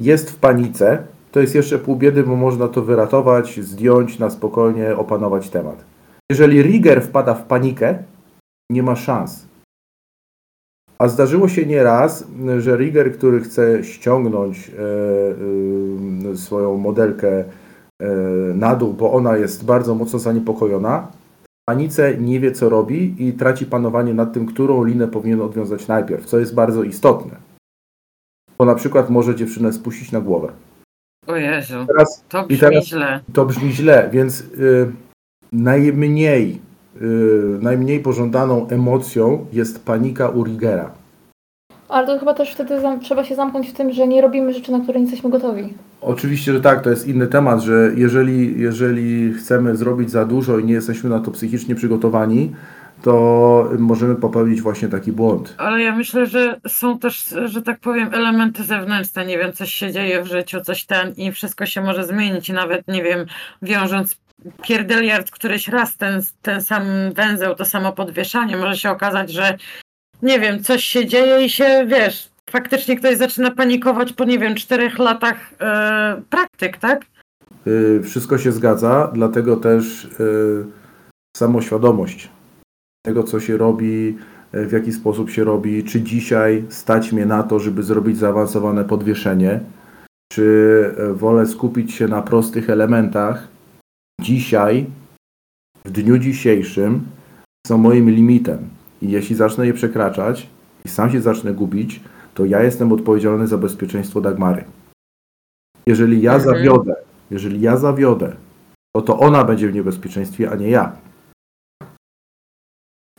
[0.00, 1.02] jest w panice,
[1.32, 5.84] to jest jeszcze pół biedy, bo można to wyratować, zdjąć na spokojnie, opanować temat.
[6.30, 7.98] Jeżeli rigger wpada w panikę,
[8.70, 9.45] nie ma szans.
[10.98, 12.24] A zdarzyło się nieraz,
[12.58, 14.72] że rigger, który chce ściągnąć e,
[16.32, 17.44] e, swoją modelkę
[18.02, 18.06] e,
[18.54, 21.08] na dół, bo ona jest bardzo mocno zaniepokojona,
[21.68, 26.26] panice nie wie co robi i traci panowanie nad tym, którą linę powinien odwiązać najpierw,
[26.26, 27.36] co jest bardzo istotne.
[28.58, 30.52] Bo na przykład może dziewczynę spuścić na głowę.
[31.26, 33.20] O Jezu, Teraz to brzmi teraz- źle.
[33.32, 34.92] to brzmi źle, więc y,
[35.52, 36.60] najmniej,
[37.60, 40.90] najmniej pożądaną emocją jest panika u Rigera.
[41.88, 44.80] Ale to chyba też wtedy trzeba się zamknąć w tym, że nie robimy rzeczy, na
[44.80, 45.74] które nie jesteśmy gotowi.
[46.00, 50.64] Oczywiście, że tak, to jest inny temat, że jeżeli, jeżeli chcemy zrobić za dużo i
[50.64, 52.52] nie jesteśmy na to psychicznie przygotowani,
[53.02, 55.54] to możemy popełnić właśnie taki błąd.
[55.58, 59.26] Ale ja myślę, że są też, że tak powiem, elementy zewnętrzne.
[59.26, 62.48] Nie wiem, coś się dzieje w życiu, coś ten i wszystko się może zmienić.
[62.48, 63.26] I nawet, nie wiem,
[63.62, 64.18] wiążąc
[64.62, 66.82] pierdeliard któryś raz ten, ten sam
[67.14, 69.56] węzeł, to samo podwieszanie, może się okazać, że
[70.22, 74.54] nie wiem, coś się dzieje i się, wiesz, faktycznie ktoś zaczyna panikować po, nie wiem,
[74.54, 77.06] czterech latach e, praktyk, tak?
[77.66, 80.66] Y, Wszystko się zgadza, dlatego też y,
[81.36, 82.30] samoświadomość
[83.06, 84.18] tego, co się robi,
[84.52, 89.60] w jaki sposób się robi, czy dzisiaj stać mnie na to, żeby zrobić zaawansowane podwieszenie,
[90.32, 93.48] czy e, wolę skupić się na prostych elementach,
[94.20, 94.86] dzisiaj,
[95.84, 97.06] w dniu dzisiejszym,
[97.66, 98.68] są moim limitem.
[99.02, 100.48] I jeśli zacznę je przekraczać
[100.84, 102.00] i sam się zacznę gubić,
[102.34, 104.64] to ja jestem odpowiedzialny za bezpieczeństwo Dagmary.
[105.86, 106.54] Jeżeli ja Mhm.
[106.54, 106.94] zawiodę,
[107.30, 108.36] jeżeli ja zawiodę,
[108.96, 110.92] to to ona będzie w niebezpieczeństwie, a nie ja.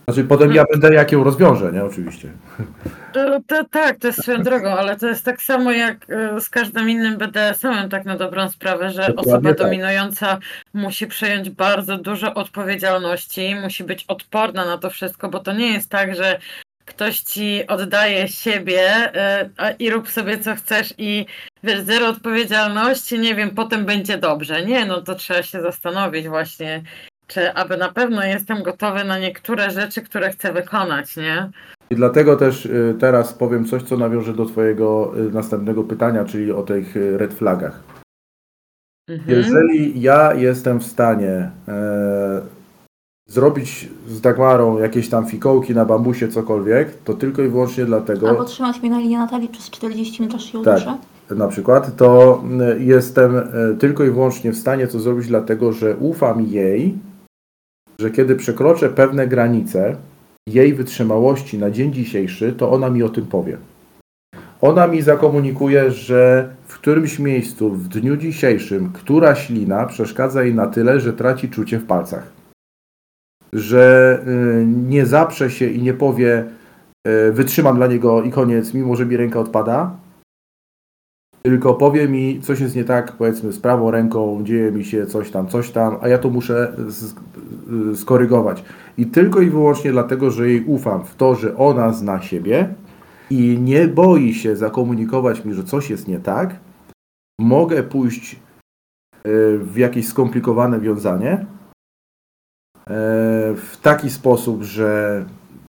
[0.10, 1.84] Znaczy potem ja będę jak ją rozwiążę, nie?
[1.84, 2.32] Oczywiście.
[3.14, 6.49] To, to, tak, to jest swoją drogą, ale to jest tak samo jak e, z
[6.49, 9.58] każdym innym BDSM-em, tak na dobrą sprawę, że Dokładnie osoba tak.
[9.58, 10.39] dominująca
[10.74, 15.89] musi przejąć bardzo dużo odpowiedzialności, musi być odporna na to wszystko, bo to nie jest
[15.89, 16.39] tak, że
[16.86, 19.12] ktoś ci oddaje siebie
[19.58, 21.26] a, i rób sobie co chcesz i
[21.64, 24.66] wiesz, zero odpowiedzialności, nie wiem, potem będzie dobrze.
[24.66, 26.82] Nie, no to trzeba się zastanowić właśnie,
[27.28, 31.49] czy aby na pewno jestem gotowy na niektóre rzeczy, które chcę wykonać, nie?
[31.89, 36.51] I dlatego też y, teraz powiem coś, co nawiąże do Twojego y, następnego pytania, czyli
[36.51, 37.80] o tych y, red flagach.
[39.09, 39.38] Mhm.
[39.38, 42.41] Jeżeli ja jestem w stanie e,
[43.30, 48.43] zrobić z Dagmarą jakieś tam fikołki na bambusie, cokolwiek, to tylko i wyłącznie dlatego, Albo
[48.43, 50.78] trzymać mnie na linii Natalii przez 40 minut, aż się Tak.
[50.78, 50.97] uduszę.
[51.36, 52.43] na przykład, to
[52.80, 53.34] jestem
[53.80, 56.97] tylko i wyłącznie w stanie to zrobić dlatego, że ufam jej,
[58.00, 59.95] że kiedy przekroczę pewne granice
[60.48, 63.58] jej wytrzymałości na dzień dzisiejszy, to ona mi o tym powie.
[64.62, 70.68] Ona mi zakomunikuje, że w którymś miejscu w dniu dzisiejszym któraś lina przeszkadza jej na
[70.68, 72.32] tyle, że traci czucie w palcach.
[73.54, 76.45] Że y, nie zaprze się i nie powie
[77.08, 79.91] y, wytrzymam dla niego i koniec, mimo że mi ręka odpada,
[81.50, 85.32] tylko powie mi, coś jest nie tak, powiedzmy, z prawą ręką, dzieje mi się coś
[85.32, 86.78] tam, coś tam, a ja to muszę
[87.95, 88.64] skorygować.
[88.98, 92.76] I tylko i wyłącznie dlatego, że jej ufam w to, że ona zna siebie
[93.30, 96.56] i nie boi się zakomunikować mi, że coś jest nie tak,
[97.39, 98.34] mogę pójść
[99.28, 101.45] y, w jakieś skomplikowane wiązanie y,
[103.56, 105.26] w taki sposób, że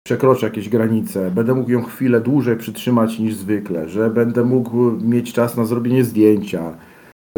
[0.06, 5.32] przekroczę jakieś granice, będę mógł ją chwilę dłużej przytrzymać niż zwykle, że będę mógł mieć
[5.32, 6.74] czas na zrobienie zdjęcia,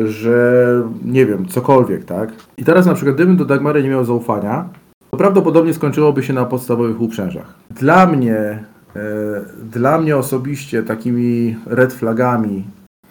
[0.01, 2.33] że nie wiem, cokolwiek, tak?
[2.57, 4.69] I teraz na przykład, gdybym do Dagmary nie miał zaufania,
[5.11, 7.55] to prawdopodobnie skończyłoby się na podstawowych uprzężach.
[7.71, 8.65] Dla mnie, e,
[9.63, 12.65] dla mnie osobiście takimi red flagami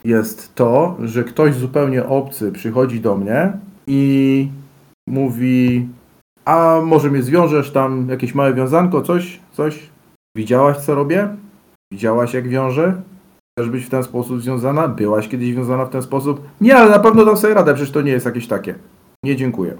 [0.03, 3.51] jest to, że ktoś zupełnie obcy przychodzi do mnie
[3.87, 4.47] i
[5.07, 5.87] mówi
[6.45, 9.89] a może mnie zwiążesz tam jakieś małe wiązanko, coś, coś?
[10.37, 11.27] Widziałaś co robię?
[11.93, 13.01] Widziałaś jak wiążę?
[13.59, 14.87] Chcesz być w ten sposób związana?
[14.87, 16.41] Byłaś kiedyś związana w ten sposób?
[16.61, 18.75] Nie, ale na pewno dam sobie radę, przecież to nie jest jakieś takie.
[19.23, 19.77] Nie, dziękuję.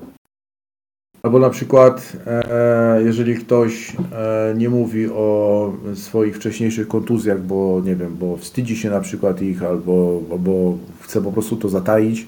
[1.23, 7.95] Albo na przykład, e, jeżeli ktoś e, nie mówi o swoich wcześniejszych kontuzjach, bo nie
[7.95, 12.27] wiem, bo wstydzi się na przykład ich, albo, albo chce po prostu to zataić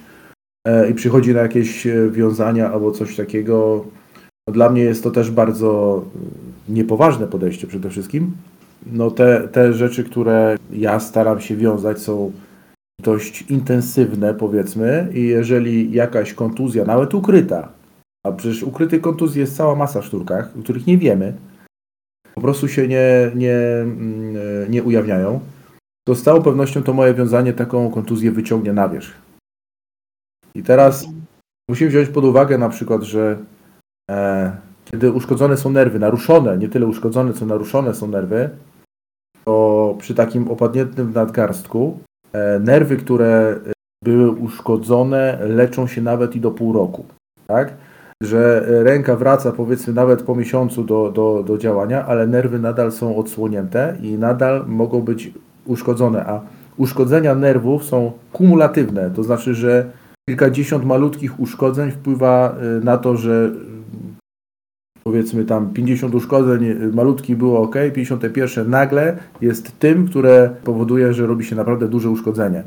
[0.68, 3.86] e, i przychodzi na jakieś e, wiązania albo coś takiego,
[4.52, 6.04] dla mnie jest to też bardzo
[6.70, 8.32] niepoważne podejście przede wszystkim.
[8.86, 12.32] No te, te rzeczy, które ja staram się wiązać są
[13.02, 17.72] dość intensywne powiedzmy i jeżeli jakaś kontuzja, nawet ukryta,
[18.26, 21.34] a przecież ukrytych kontuzji jest cała masa w sztukach, o których nie wiemy,
[22.36, 25.40] po prostu się nie, nie, mm, nie ujawniają,
[26.08, 29.14] to z całą pewnością to moje wiązanie taką kontuzję wyciągnie na wierzch.
[30.56, 31.08] I teraz
[31.70, 33.38] musimy wziąć pod uwagę na przykład, że
[34.86, 38.50] kiedy uszkodzone są nerwy, naruszone, nie tyle uszkodzone, co naruszone są nerwy,
[39.46, 42.00] to przy takim opadniętym nadgarstku
[42.34, 43.72] e, nerwy, które e,
[44.04, 47.06] były uszkodzone, leczą się nawet i do pół roku.
[47.48, 47.74] Tak?
[48.24, 52.92] Że e, ręka wraca powiedzmy nawet po miesiącu do, do, do działania, ale nerwy nadal
[52.92, 55.32] są odsłonięte i nadal mogą być
[55.66, 56.42] uszkodzone, a
[56.78, 59.92] uszkodzenia nerwów są kumulatywne, to znaczy, że
[60.30, 63.52] kilkadziesiąt malutkich uszkodzeń wpływa na to, że
[65.08, 71.28] powiedzmy tam 50 uszkodzeń y, malutki było ok, 51 nagle jest tym, które powoduje, że
[71.28, 72.64] robi się naprawdę duże uszkodzenie.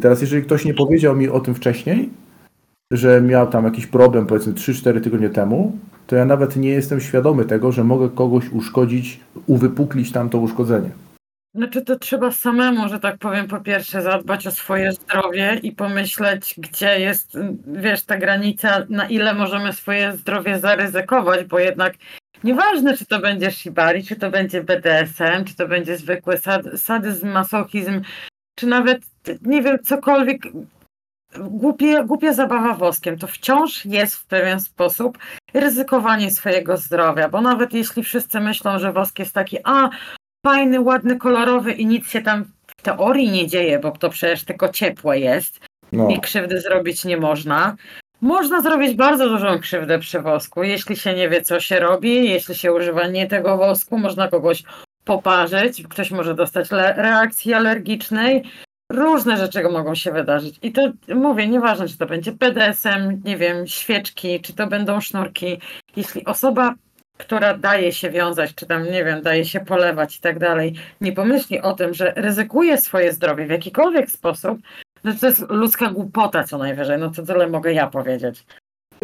[0.00, 2.10] Teraz jeżeli ktoś nie powiedział mi o tym wcześniej,
[2.92, 7.44] że miał tam jakiś problem powiedzmy 3-4 tygodnie temu, to ja nawet nie jestem świadomy
[7.44, 10.90] tego, że mogę kogoś uszkodzić, uwypuklić tam to uszkodzenie.
[11.54, 16.54] Znaczy to trzeba samemu, że tak powiem, po pierwsze zadbać o swoje zdrowie i pomyśleć,
[16.58, 21.94] gdzie jest, wiesz, ta granica, na ile możemy swoje zdrowie zaryzykować, bo jednak
[22.44, 27.28] nieważne, czy to będzie shibari, czy to będzie BDSM, czy to będzie zwykły sad, sadyzm,
[27.28, 28.02] masochizm,
[28.58, 29.02] czy nawet,
[29.42, 30.42] nie wiem, cokolwiek,
[31.38, 35.18] głupie, głupia zabawa woskiem, to wciąż jest w pewien sposób
[35.54, 39.90] ryzykowanie swojego zdrowia, bo nawet jeśli wszyscy myślą, że wosk jest taki, a
[40.46, 44.68] fajny, ładny, kolorowy i nic się tam w teorii nie dzieje, bo to przecież tylko
[44.68, 45.60] ciepłe jest
[45.92, 46.08] No.
[46.08, 47.76] i krzywdy zrobić nie można.
[48.20, 52.54] Można zrobić bardzo dużą krzywdę przy wosku, jeśli się nie wie, co się robi, jeśli
[52.54, 54.62] się używa nie tego wosku, można kogoś
[55.04, 58.42] poparzyć, ktoś może dostać reakcji alergicznej.
[58.92, 60.58] Różne rzeczy mogą się wydarzyć.
[60.62, 65.58] I to mówię, nieważne, czy to będzie PDSM, nie wiem, świeczki, czy to będą sznurki.
[65.96, 66.74] Jeśli osoba,
[67.18, 71.12] która daje się wiązać, czy tam, nie wiem, daje się polewać i tak dalej, nie
[71.12, 74.58] pomyśli o tym, że ryzykuje swoje zdrowie w jakikolwiek sposób,
[75.04, 76.98] no to jest ludzka głupota co najwyżej.
[76.98, 78.44] No to tyle mogę ja powiedzieć.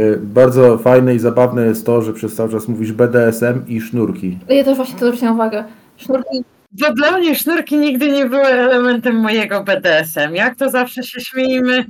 [0.01, 4.39] Y, Bardzo fajne i zabawne jest to, że przez cały czas mówisz BDSM i sznurki.
[4.49, 5.65] Ja też właśnie to zwróciłam uwagę.
[5.97, 10.35] Sznurki, Bo dla mnie sznurki nigdy nie były elementem mojego BDSM.
[10.35, 11.85] Jak to zawsze się śmiejmy,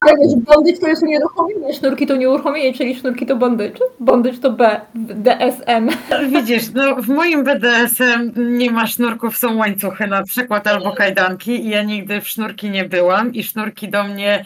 [0.00, 3.78] ale wiesz, bondage to jest unieruchomienie, sznurki to unieruchomienie, czyli sznurki to bondage.
[4.00, 5.88] Bondage to B, DSM.
[6.30, 11.68] Widzisz, no w moim BDSM nie ma sznurków, są łańcuchy na przykład albo kajdanki i
[11.68, 14.44] ja nigdy w sznurki nie byłam i sznurki do mnie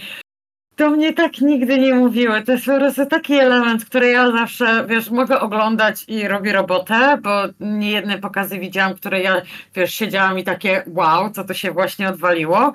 [0.76, 2.42] do mnie tak nigdy nie mówiły.
[2.42, 7.18] To jest po prostu taki element, który ja zawsze, wiesz, mogę oglądać i robię robotę,
[7.22, 7.30] bo
[7.60, 9.42] niejedne pokazy widziałam, które ja,
[9.74, 12.72] wiesz, siedziałam i takie wow, co to się właśnie odwaliło.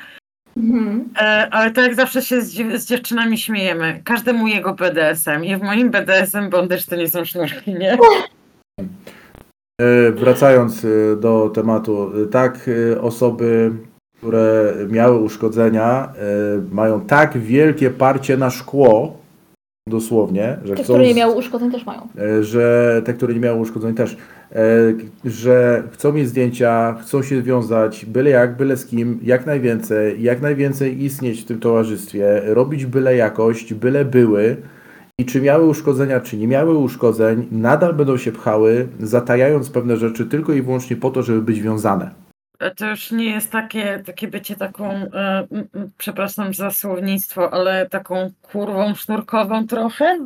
[0.58, 1.10] Mhm.
[1.22, 4.02] E, ale to jak zawsze się z, dziew- z dziewczynami śmiejemy.
[4.04, 7.98] Każdemu jego BDSM i w moim BDSM bondage to nie są sznurki, nie?
[9.82, 12.70] E, Wracając e, do tematu, tak
[13.02, 13.72] osoby,
[14.18, 16.12] które miały uszkodzenia, e,
[16.72, 19.18] mają tak wielkie parcie na szkło,
[19.90, 22.02] dosłownie, że Te, chcą, które nie miały uszkodzeń też mają.
[22.18, 24.18] e, że te, które nie miały uszkodzeń też,
[24.52, 24.58] e,
[25.26, 30.42] że chcą mieć zdjęcia, chcą się wiązać, byle jak, byle z kim, jak najwięcej, jak
[30.42, 34.56] najwięcej istnieć w tym towarzystwie, robić byle jakość, byle były.
[35.20, 40.26] I czy miały uszkodzenia, czy nie miały uszkodzeń, nadal będą się pchały, zatajając pewne rzeczy
[40.26, 42.25] tylko i wyłącznie po to, żeby być wiązane.
[42.60, 45.48] E, To już nie jest takie, takie bycie taką, e,
[45.98, 50.26] przepraszam za słownictwo, ale taką kurwą sznurkową trochę?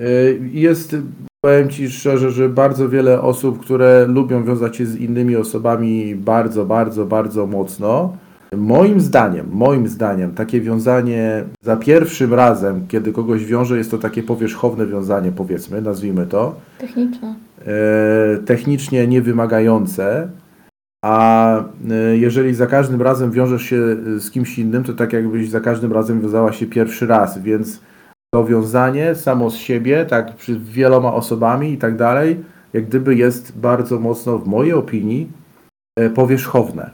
[0.00, 0.96] Y, Jest,
[1.44, 6.64] powiem Ci szczerze, że bardzo wiele osób, które lubią wiązać się z innymi osobami bardzo,
[6.66, 8.16] bardzo, bardzo mocno.
[8.56, 14.22] Moim zdaniem, moim zdaniem, takie wiązanie za pierwszym razem, kiedy kogoś wiąże, jest to takie
[14.22, 16.54] powierzchowne wiązanie, powiedzmy, nazwijmy to.
[16.78, 17.34] Techniczne.
[17.66, 20.28] e, technicznie niewymagające,
[21.04, 21.54] a
[21.90, 25.92] e, jeżeli za każdym razem wiążesz się z kimś innym, to tak jakbyś za każdym
[25.92, 27.80] razem wiązała się pierwszy raz, więc
[28.34, 33.58] to wiązanie samo z siebie, tak przy wieloma osobami i tak dalej, jak gdyby jest
[33.58, 35.32] bardzo mocno, w mojej opinii,
[35.96, 36.90] e, powierzchowne.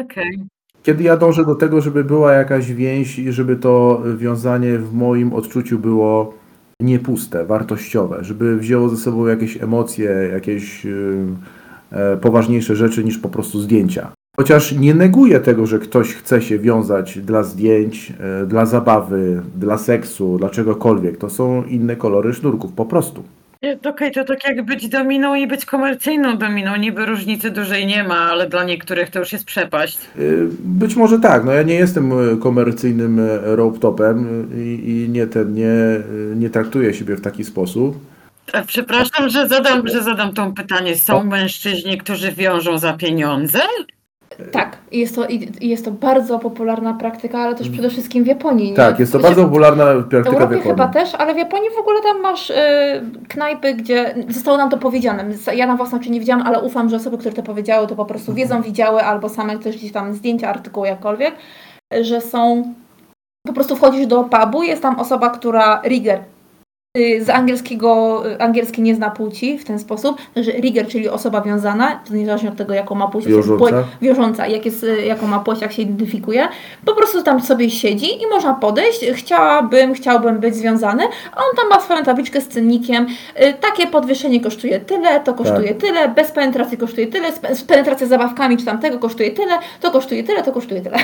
[0.00, 0.44] Okej.
[0.82, 5.32] Kiedy ja dążę do tego, żeby była jakaś więź i żeby to wiązanie w moim
[5.32, 6.34] odczuciu było
[6.80, 11.26] niepuste, wartościowe, żeby wzięło ze sobą jakieś emocje, jakieś yy,
[12.20, 14.12] poważniejsze rzeczy niż po prostu zdjęcia.
[14.36, 18.12] Chociaż nie neguję tego, że ktoś chce się wiązać dla zdjęć,
[18.42, 21.18] e, dla zabawy, dla seksu, dla czegokolwiek.
[21.18, 23.22] To są inne kolory sznurków, po prostu.
[23.62, 26.76] Nie, Okej, to tak jak być dominą i być komercyjną dominą.
[26.76, 29.98] Niby różnicy dużej nie ma, ale dla niektórych to już jest przepaść.
[30.64, 35.54] Być może tak, no ja nie jestem komercyjnym rope topem y, i, i nie, ten,
[35.54, 35.74] nie,
[36.36, 38.11] nie traktuję siebie w taki sposób.
[38.66, 40.96] Przepraszam, że zadam, że zadam to pytanie.
[40.96, 43.58] Są mężczyźni, którzy wiążą za pieniądze?
[44.52, 45.26] Tak, jest to,
[45.60, 48.70] jest to bardzo popularna praktyka, ale też przede wszystkim w Japonii.
[48.70, 48.76] nie?
[48.76, 50.62] Tak, jest to bardzo popularna W praktyka w Europie Japonii.
[50.62, 52.54] chyba też, ale w Japonii w ogóle tam masz y,
[53.28, 55.24] knajpy, gdzie zostało nam to powiedziane.
[55.54, 58.04] Ja na własne oczy nie widziałam, ale ufam, że osoby, które to powiedziały, to po
[58.04, 61.34] prostu wiedzą, widziały, albo same też gdzieś tam zdjęcia, artykuły, jakkolwiek,
[62.00, 62.74] że są.
[63.46, 66.20] Po prostu wchodzisz do pubu, jest tam osoba, która rigger.
[66.98, 71.40] Y, Z angielskiego, y, angielski nie zna płci w ten sposób, że rigger, czyli osoba
[71.40, 73.58] wiązana, to niezależnie od tego, jaką ma płeć, Wiążąca.
[73.58, 76.48] płeć wiążąca, jak jest, y, jaką ma płeć, jak się identyfikuje,
[76.84, 81.68] po prostu tam sobie siedzi i można podejść, chciałabym, chciałbym być związany, a on tam
[81.68, 83.06] ma swoją tabliczkę z cennikiem,
[83.60, 88.56] takie podwieszenie kosztuje tyle, to kosztuje tyle, bez penetracji kosztuje tyle, z penetracja z zabawkami
[88.56, 90.98] czy tamtego kosztuje tyle, to kosztuje tyle, to kosztuje tyle.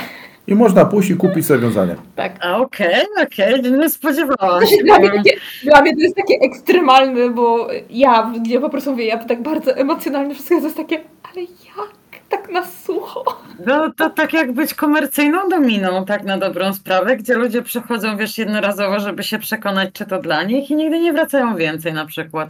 [0.49, 1.95] I można pójść i kupić sobie wiązanie.
[2.15, 2.31] Tak.
[2.41, 4.83] A okej, okej, nie spodziewałam się.
[4.83, 5.31] Dla mnie, takie,
[5.63, 9.41] dla mnie to jest takie ekstremalne, bo ja, gdzie po prostu mówię, ja to tak
[9.41, 11.99] bardzo emocjonalnie wszystko jest takie, ale jak?
[12.29, 13.41] Tak na sucho.
[13.65, 18.37] No to tak jak być komercyjną dominą, tak na dobrą sprawę, gdzie ludzie przychodzą, wiesz,
[18.37, 22.49] jednorazowo, żeby się przekonać, czy to dla nich i nigdy nie wracają więcej na przykład.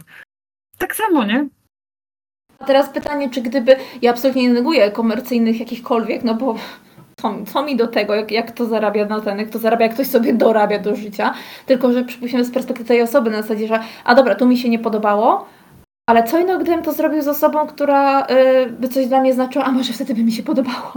[0.78, 1.48] Tak samo, nie?
[2.58, 6.54] A teraz pytanie, czy gdyby, ja absolutnie nie neguję komercyjnych jakichkolwiek, no bo
[7.22, 9.94] co, co mi do tego, jak, jak to zarabia na ten, jak to zarabia, jak
[9.94, 11.34] ktoś sobie dorabia do życia,
[11.66, 14.68] tylko że przypuśćmy z perspektywy tej osoby na zasadzie, że a dobra, tu mi się
[14.68, 15.46] nie podobało,
[16.06, 18.26] ale co innego, gdybym to zrobił z osobą, która y,
[18.80, 20.92] by coś dla mnie znaczyła, a może wtedy by mi się podobało.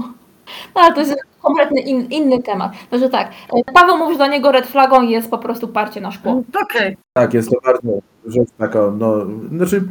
[0.76, 2.71] No ale to jest kompletny in, inny temat.
[2.89, 3.32] Także tak,
[3.74, 6.43] Paweł mówi, że dla niego red flagą jest po prostu parcie na szkło.
[6.63, 6.97] Okej.
[7.13, 9.15] Tak, jest to bardzo rzecz taka, no,
[9.51, 9.84] znaczy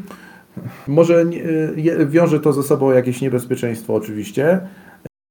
[0.88, 1.38] może nie,
[1.76, 4.60] je- wiąże to ze sobą jakieś niebezpieczeństwo oczywiście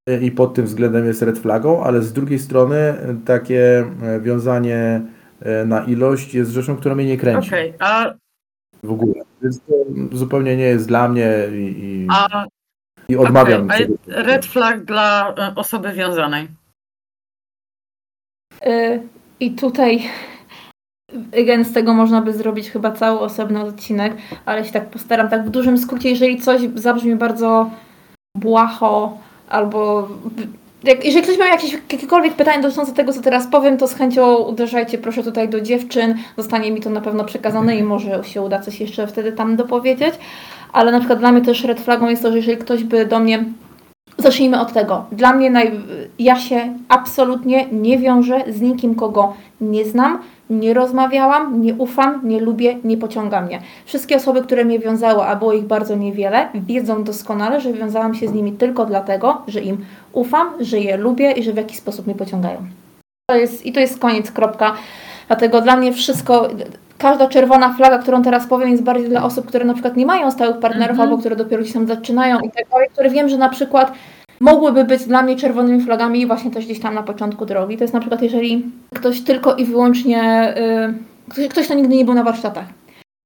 [0.06, 5.02] i pod tym względem jest red flagą, ale z drugiej strony e, takie e, wiązanie
[5.40, 8.14] e, na ilość jest rzeczą, która mnie nie kręci Okej, a,
[8.82, 9.14] w ogóle.
[9.42, 9.72] Więc to
[10.12, 12.44] zupełnie nie jest dla mnie i, i, a
[13.08, 13.68] i odmawiam.
[13.68, 16.48] czegoś a red flag dla osoby wiązanej.
[19.40, 20.02] I tutaj
[21.42, 25.46] again, z tego można by zrobić chyba cały osobny odcinek, ale się tak postaram, tak
[25.46, 27.70] w dużym skrócie, jeżeli coś zabrzmi bardzo
[28.36, 29.18] błaho,
[29.52, 30.08] albo
[30.84, 34.36] jak, jeżeli ktoś ma jakieś, jakiekolwiek pytanie dotyczące tego, co teraz powiem, to z chęcią
[34.36, 38.58] uderzajcie proszę tutaj do dziewczyn, zostanie mi to na pewno przekazane i może się uda
[38.58, 40.14] coś jeszcze wtedy tam dopowiedzieć,
[40.72, 43.20] ale na przykład dla mnie też red flagą jest to, że jeżeli ktoś by do
[43.20, 43.44] mnie
[44.18, 45.04] Zacznijmy od tego.
[45.12, 45.80] Dla mnie naj...
[46.18, 50.18] ja się absolutnie nie wiążę z nikim, kogo nie znam,
[50.60, 53.60] nie rozmawiałam, nie ufam, nie lubię, nie pociąga mnie.
[53.84, 58.28] Wszystkie osoby, które mnie wiązały, a było ich bardzo niewiele, wiedzą doskonale, że wiązałam się
[58.28, 62.06] z nimi tylko dlatego, że im ufam, że je lubię i że w jakiś sposób
[62.06, 62.56] mnie pociągają.
[63.30, 64.72] To jest, I to jest koniec, kropka.
[65.28, 66.48] Dlatego dla mnie wszystko,
[66.98, 70.30] każda czerwona flaga, którą teraz powiem, jest bardziej dla osób, które na przykład nie mają
[70.30, 71.08] stałych partnerów Mhm.
[71.08, 73.92] albo które dopiero gdzieś tam zaczynają i tak dalej, które wiem, że na przykład
[74.42, 77.76] mogłyby być dla mnie czerwonymi flagami właśnie też gdzieś tam na początku drogi.
[77.76, 78.64] To jest na przykład, jeżeli
[78.94, 80.54] ktoś tylko i wyłącznie,
[81.28, 82.64] y, ktoś, ktoś, kto nigdy nie był na warsztatach.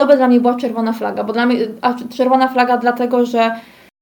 [0.01, 3.51] To by dla mnie była czerwona flaga, bo dla mnie, a czerwona flaga dlatego, że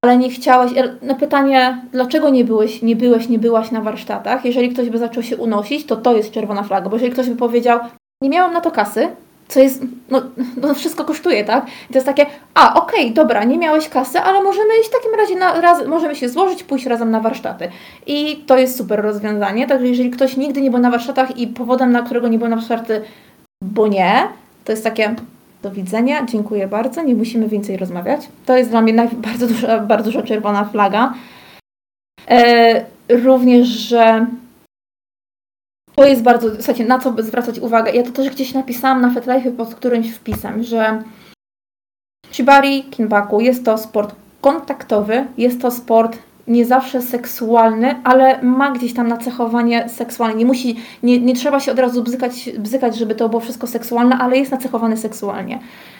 [0.04, 4.68] ale nie chciałeś, na pytanie, dlaczego nie byłeś, nie byłeś, nie byłaś na warsztatach, jeżeli
[4.68, 7.80] ktoś by zaczął się unosić, to to jest czerwona flaga, bo jeżeli ktoś by powiedział,
[8.22, 9.08] nie miałam na to kasy,
[9.48, 10.22] co jest, no,
[10.56, 11.66] no wszystko kosztuje, tak?
[11.66, 15.14] I to jest takie, a okej, dobra, nie miałeś kasy, ale możemy iść w takim
[15.14, 17.68] razie na raz, możemy się złożyć, pójść razem na warsztaty.
[18.06, 21.92] I to jest super rozwiązanie, także jeżeli ktoś nigdy nie był na warsztatach i powodem,
[21.92, 23.02] na którego nie był na warsztaty,
[23.64, 24.28] bo nie,
[24.64, 25.14] to jest takie,
[25.62, 28.20] do widzenia, dziękuję bardzo, nie musimy więcej rozmawiać.
[28.46, 28.94] To jest dla mnie
[29.28, 31.14] bardzo, duża, bardzo duża czerwona flaga.
[32.28, 34.26] E, również, że
[35.96, 37.92] to jest bardzo, słuchajcie, na co zwracać uwagę.
[37.92, 41.02] Ja to też gdzieś napisałam na FetLife pod którymś wpisem, że
[42.32, 46.18] Shibari Kinbaku jest to sport kontaktowy, jest to sport
[46.48, 50.36] nie zawsze seksualny, ale ma gdzieś tam nacechowanie seksualne.
[50.36, 54.18] Nie musi, nie, nie trzeba się od razu bzykać, bzykać, żeby to było wszystko seksualne,
[54.18, 55.58] ale jest nacechowany seksualnie.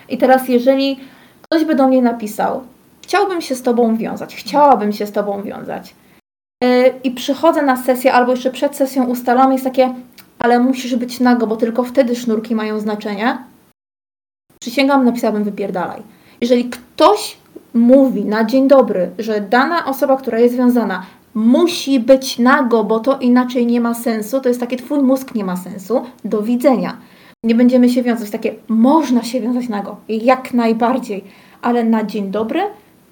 [0.09, 1.01] I teraz jeżeli
[1.43, 2.63] ktoś by do mnie napisał,
[3.03, 5.95] chciałbym się z Tobą wiązać, chciałabym się z Tobą wiązać,
[7.05, 9.95] i przychodzę na sesję, albo jeszcze przed sesją ustalamy, jest takie,
[10.39, 13.39] ale musisz być nago, bo tylko wtedy sznurki mają znaczenie.
[14.61, 16.03] Przysięgam, napisałabym wypierdalaj.
[16.41, 17.37] Jeżeli ktoś
[17.75, 23.19] mówi na dzień dobry, że dana osoba, która jest związana, musi być nago, bo to
[23.19, 26.97] inaczej nie ma sensu, to jest takie, twój mózg nie ma sensu, do widzenia.
[27.45, 28.31] Nie będziemy się wiązać.
[28.31, 31.25] Takie, można się wiązać nago, jak najbardziej,
[31.63, 32.61] ale na dzień dobry,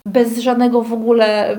[0.07, 1.59] bez żadnego w ogóle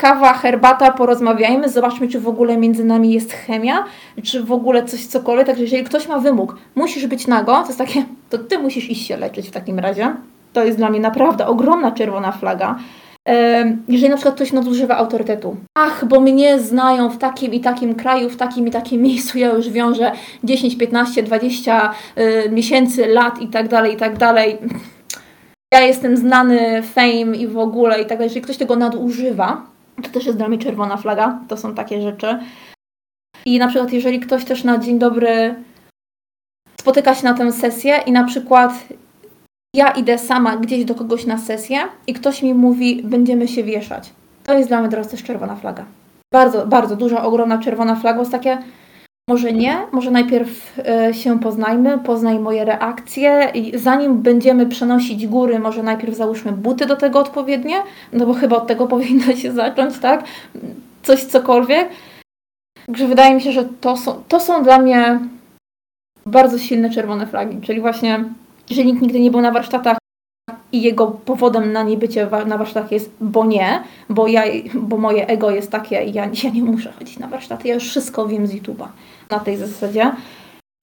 [0.00, 3.84] kawa, herbata, porozmawiajmy, zobaczmy, czy w ogóle między nami jest chemia,
[4.22, 5.46] czy w ogóle coś cokolwiek.
[5.46, 9.06] Także jeżeli ktoś ma wymóg, musisz być nago, to jest takie, to ty musisz iść
[9.06, 10.14] się leczyć w takim razie.
[10.52, 12.78] To jest dla mnie naprawdę ogromna czerwona flaga.
[13.88, 15.56] Jeżeli na przykład ktoś nadużywa autorytetu.
[15.78, 19.48] Ach, bo mnie znają w takim i takim kraju, w takim i takim miejscu, ja
[19.48, 20.12] już wiążę
[20.44, 24.58] 10, 15, 20 y, miesięcy, lat i tak dalej, i tak dalej.
[25.74, 28.24] Ja jestem znany, fame i w ogóle i tak dalej.
[28.24, 29.70] Jeżeli ktoś tego nadużywa,
[30.02, 31.40] to też jest dla mnie czerwona flaga.
[31.48, 32.38] To są takie rzeczy.
[33.44, 35.54] I na przykład, jeżeli ktoś też na dzień dobry
[36.80, 38.72] spotyka się na tę sesję i na przykład
[39.74, 44.12] ja idę sama gdzieś do kogoś na sesję i ktoś mi mówi, będziemy się wieszać.
[44.44, 45.84] To jest dla mnie teraz też czerwona flaga.
[46.32, 48.18] Bardzo, bardzo duża, ogromna czerwona flaga.
[48.18, 48.58] Jest takie,
[49.28, 55.58] może nie, może najpierw e, się poznajmy, poznaj moje reakcje i zanim będziemy przenosić góry,
[55.58, 57.76] może najpierw załóżmy buty do tego odpowiednie,
[58.12, 60.24] no bo chyba od tego powinno się zacząć, tak?
[61.02, 61.88] Coś cokolwiek.
[62.86, 65.20] Także wydaje mi się, że to są, to są dla mnie
[66.26, 68.24] bardzo silne czerwone flagi, czyli właśnie,
[68.70, 69.99] jeżeli nikt nigdy nie był na warsztatach
[70.72, 74.42] i jego powodem na niebycie na warsztatach jest, bo nie, bo, ja,
[74.74, 78.26] bo moje ego jest takie, ja, ja nie muszę chodzić na warsztaty, ja już wszystko
[78.28, 78.86] wiem z YouTube'a
[79.30, 80.12] na tej zasadzie.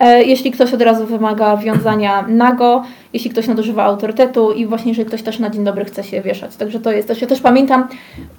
[0.02, 2.84] E, Jeśli ktoś od razu wymaga wiązania nago,
[3.14, 6.56] jeśli ktoś nadużywa autorytetu i właśnie jeżeli ktoś też na dzień dobry chce się wieszać.
[6.56, 7.88] Także to jest też, ja też pamiętam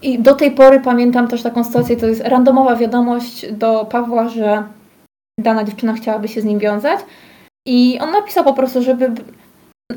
[0.03, 4.62] i do tej pory pamiętam też taką sytuację, to jest randomowa wiadomość do Pawła, że
[5.40, 7.01] dana dziewczyna chciałaby się z nim wiązać
[7.66, 9.12] i on napisał po prostu, żeby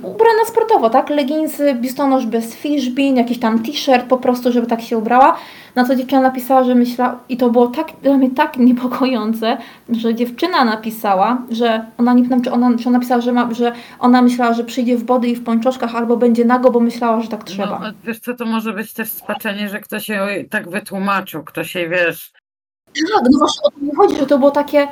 [0.02, 1.10] ubrana sportowo, tak?
[1.10, 5.38] Leginsy, biustonosz bez fishbin, jakiś tam t-shirt po prostu, żeby tak się ubrała.
[5.76, 9.58] Na co dziewczyna napisała, że myślała, i to było tak, dla mnie tak niepokojące,
[9.90, 13.72] że dziewczyna napisała, że ona nie wiem, czy ona, czy ona napisała, że, ma, że
[14.00, 17.28] ona myślała, że przyjdzie w body i w pończoszkach albo będzie nago, bo myślała, że
[17.28, 17.80] tak trzeba.
[17.80, 21.90] No, wiesz co, to może być też spaczenie, że ktoś jej tak wytłumaczył, ktoś jej,
[21.90, 22.32] wiesz,
[22.88, 24.88] Tak, no właśnie o to mi chodzi, że to było takie,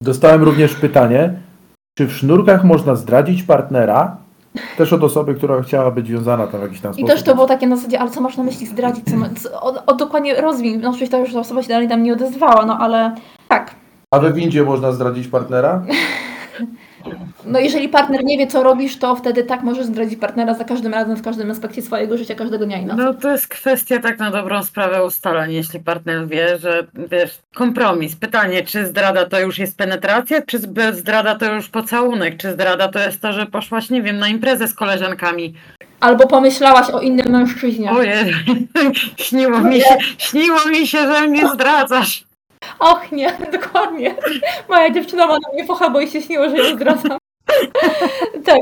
[0.00, 1.34] Dostałem również pytanie,
[1.94, 4.16] czy w sznurkach można zdradzić partnera?
[4.76, 7.08] Też od osoby, która chciała być związana tam w jakiś tam I sposób.
[7.10, 9.04] też to było takie na zasadzie, ale co masz na myśli zdradzić?
[9.10, 10.80] Co, ma- co, o, o dokładnie rozwin.
[10.80, 13.14] No oczywiście ta już osoba się dalej tam nie odezwała, no ale
[13.48, 13.74] tak.
[14.10, 15.82] A we windzie można zdradzić partnera?
[17.46, 20.94] No jeżeli partner nie wie, co robisz, to wtedy tak możesz zdradzić partnera za każdym
[20.94, 23.02] razem, w każdym aspekcie swojego życia, każdego dnia i nocy.
[23.02, 28.16] no to jest kwestia tak na dobrą sprawę ustaleń, jeśli partner wie, że wiesz, kompromis.
[28.16, 30.58] Pytanie, czy zdrada to już jest penetracja, czy
[30.92, 34.68] zdrada to już pocałunek, czy zdrada to jest to, że poszłaś, nie wiem, na imprezę
[34.68, 35.54] z koleżankami.
[36.00, 37.90] Albo pomyślałaś o innym mężczyźnie.
[37.90, 38.34] Ojej,
[39.16, 42.24] śniło mi się, śniło mi się, że mnie zdradzasz.
[42.78, 44.14] Och nie, dokładnie.
[44.68, 47.18] Moja dziewczyna ma na mnie focha, bo się śniło, że ją zdradzam.
[48.46, 48.58] tak,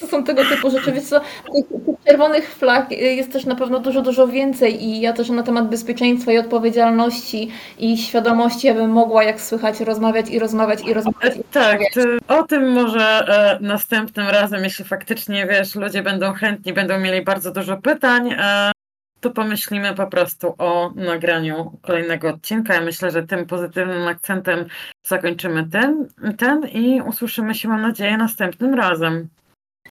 [0.00, 0.92] to, są, tego typu rzeczy.
[0.92, 1.64] Wiesz co, tych,
[2.06, 6.32] czerwonych flag jest też na pewno dużo, dużo więcej i ja też na temat bezpieczeństwa
[6.32, 11.36] i odpowiedzialności i świadomości ja mogła, jak słychać, rozmawiać i rozmawiać i rozmawiać.
[11.36, 11.80] E, Tak,
[12.28, 17.50] o tym może e, następnym razem, jeśli faktycznie wiesz, ludzie będą chętni, będą mieli bardzo
[17.52, 18.72] dużo pytań, e,
[19.20, 22.74] to pomyślimy po prostu o nagraniu kolejnego odcinka.
[22.74, 24.64] Ja myślę, że tym pozytywnym akcentem
[25.06, 26.08] zakończymy ten,
[26.38, 29.28] ten i usłyszymy się, mam nadzieję, następnym razem.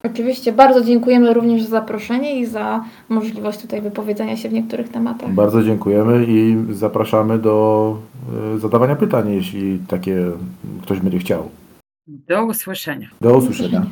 [0.04, 5.32] Oczywiście bardzo dziękujemy również za zaproszenie i za możliwość tutaj wypowiedzenia się w niektórych tematach.
[5.32, 7.98] Bardzo dziękujemy i zapraszamy do
[8.56, 10.32] e, zadawania pytań, jeśli takie
[10.84, 11.50] ktoś będzie chciał.
[12.08, 13.10] Do usłyszenia.
[13.22, 13.86] Do usłyszenia.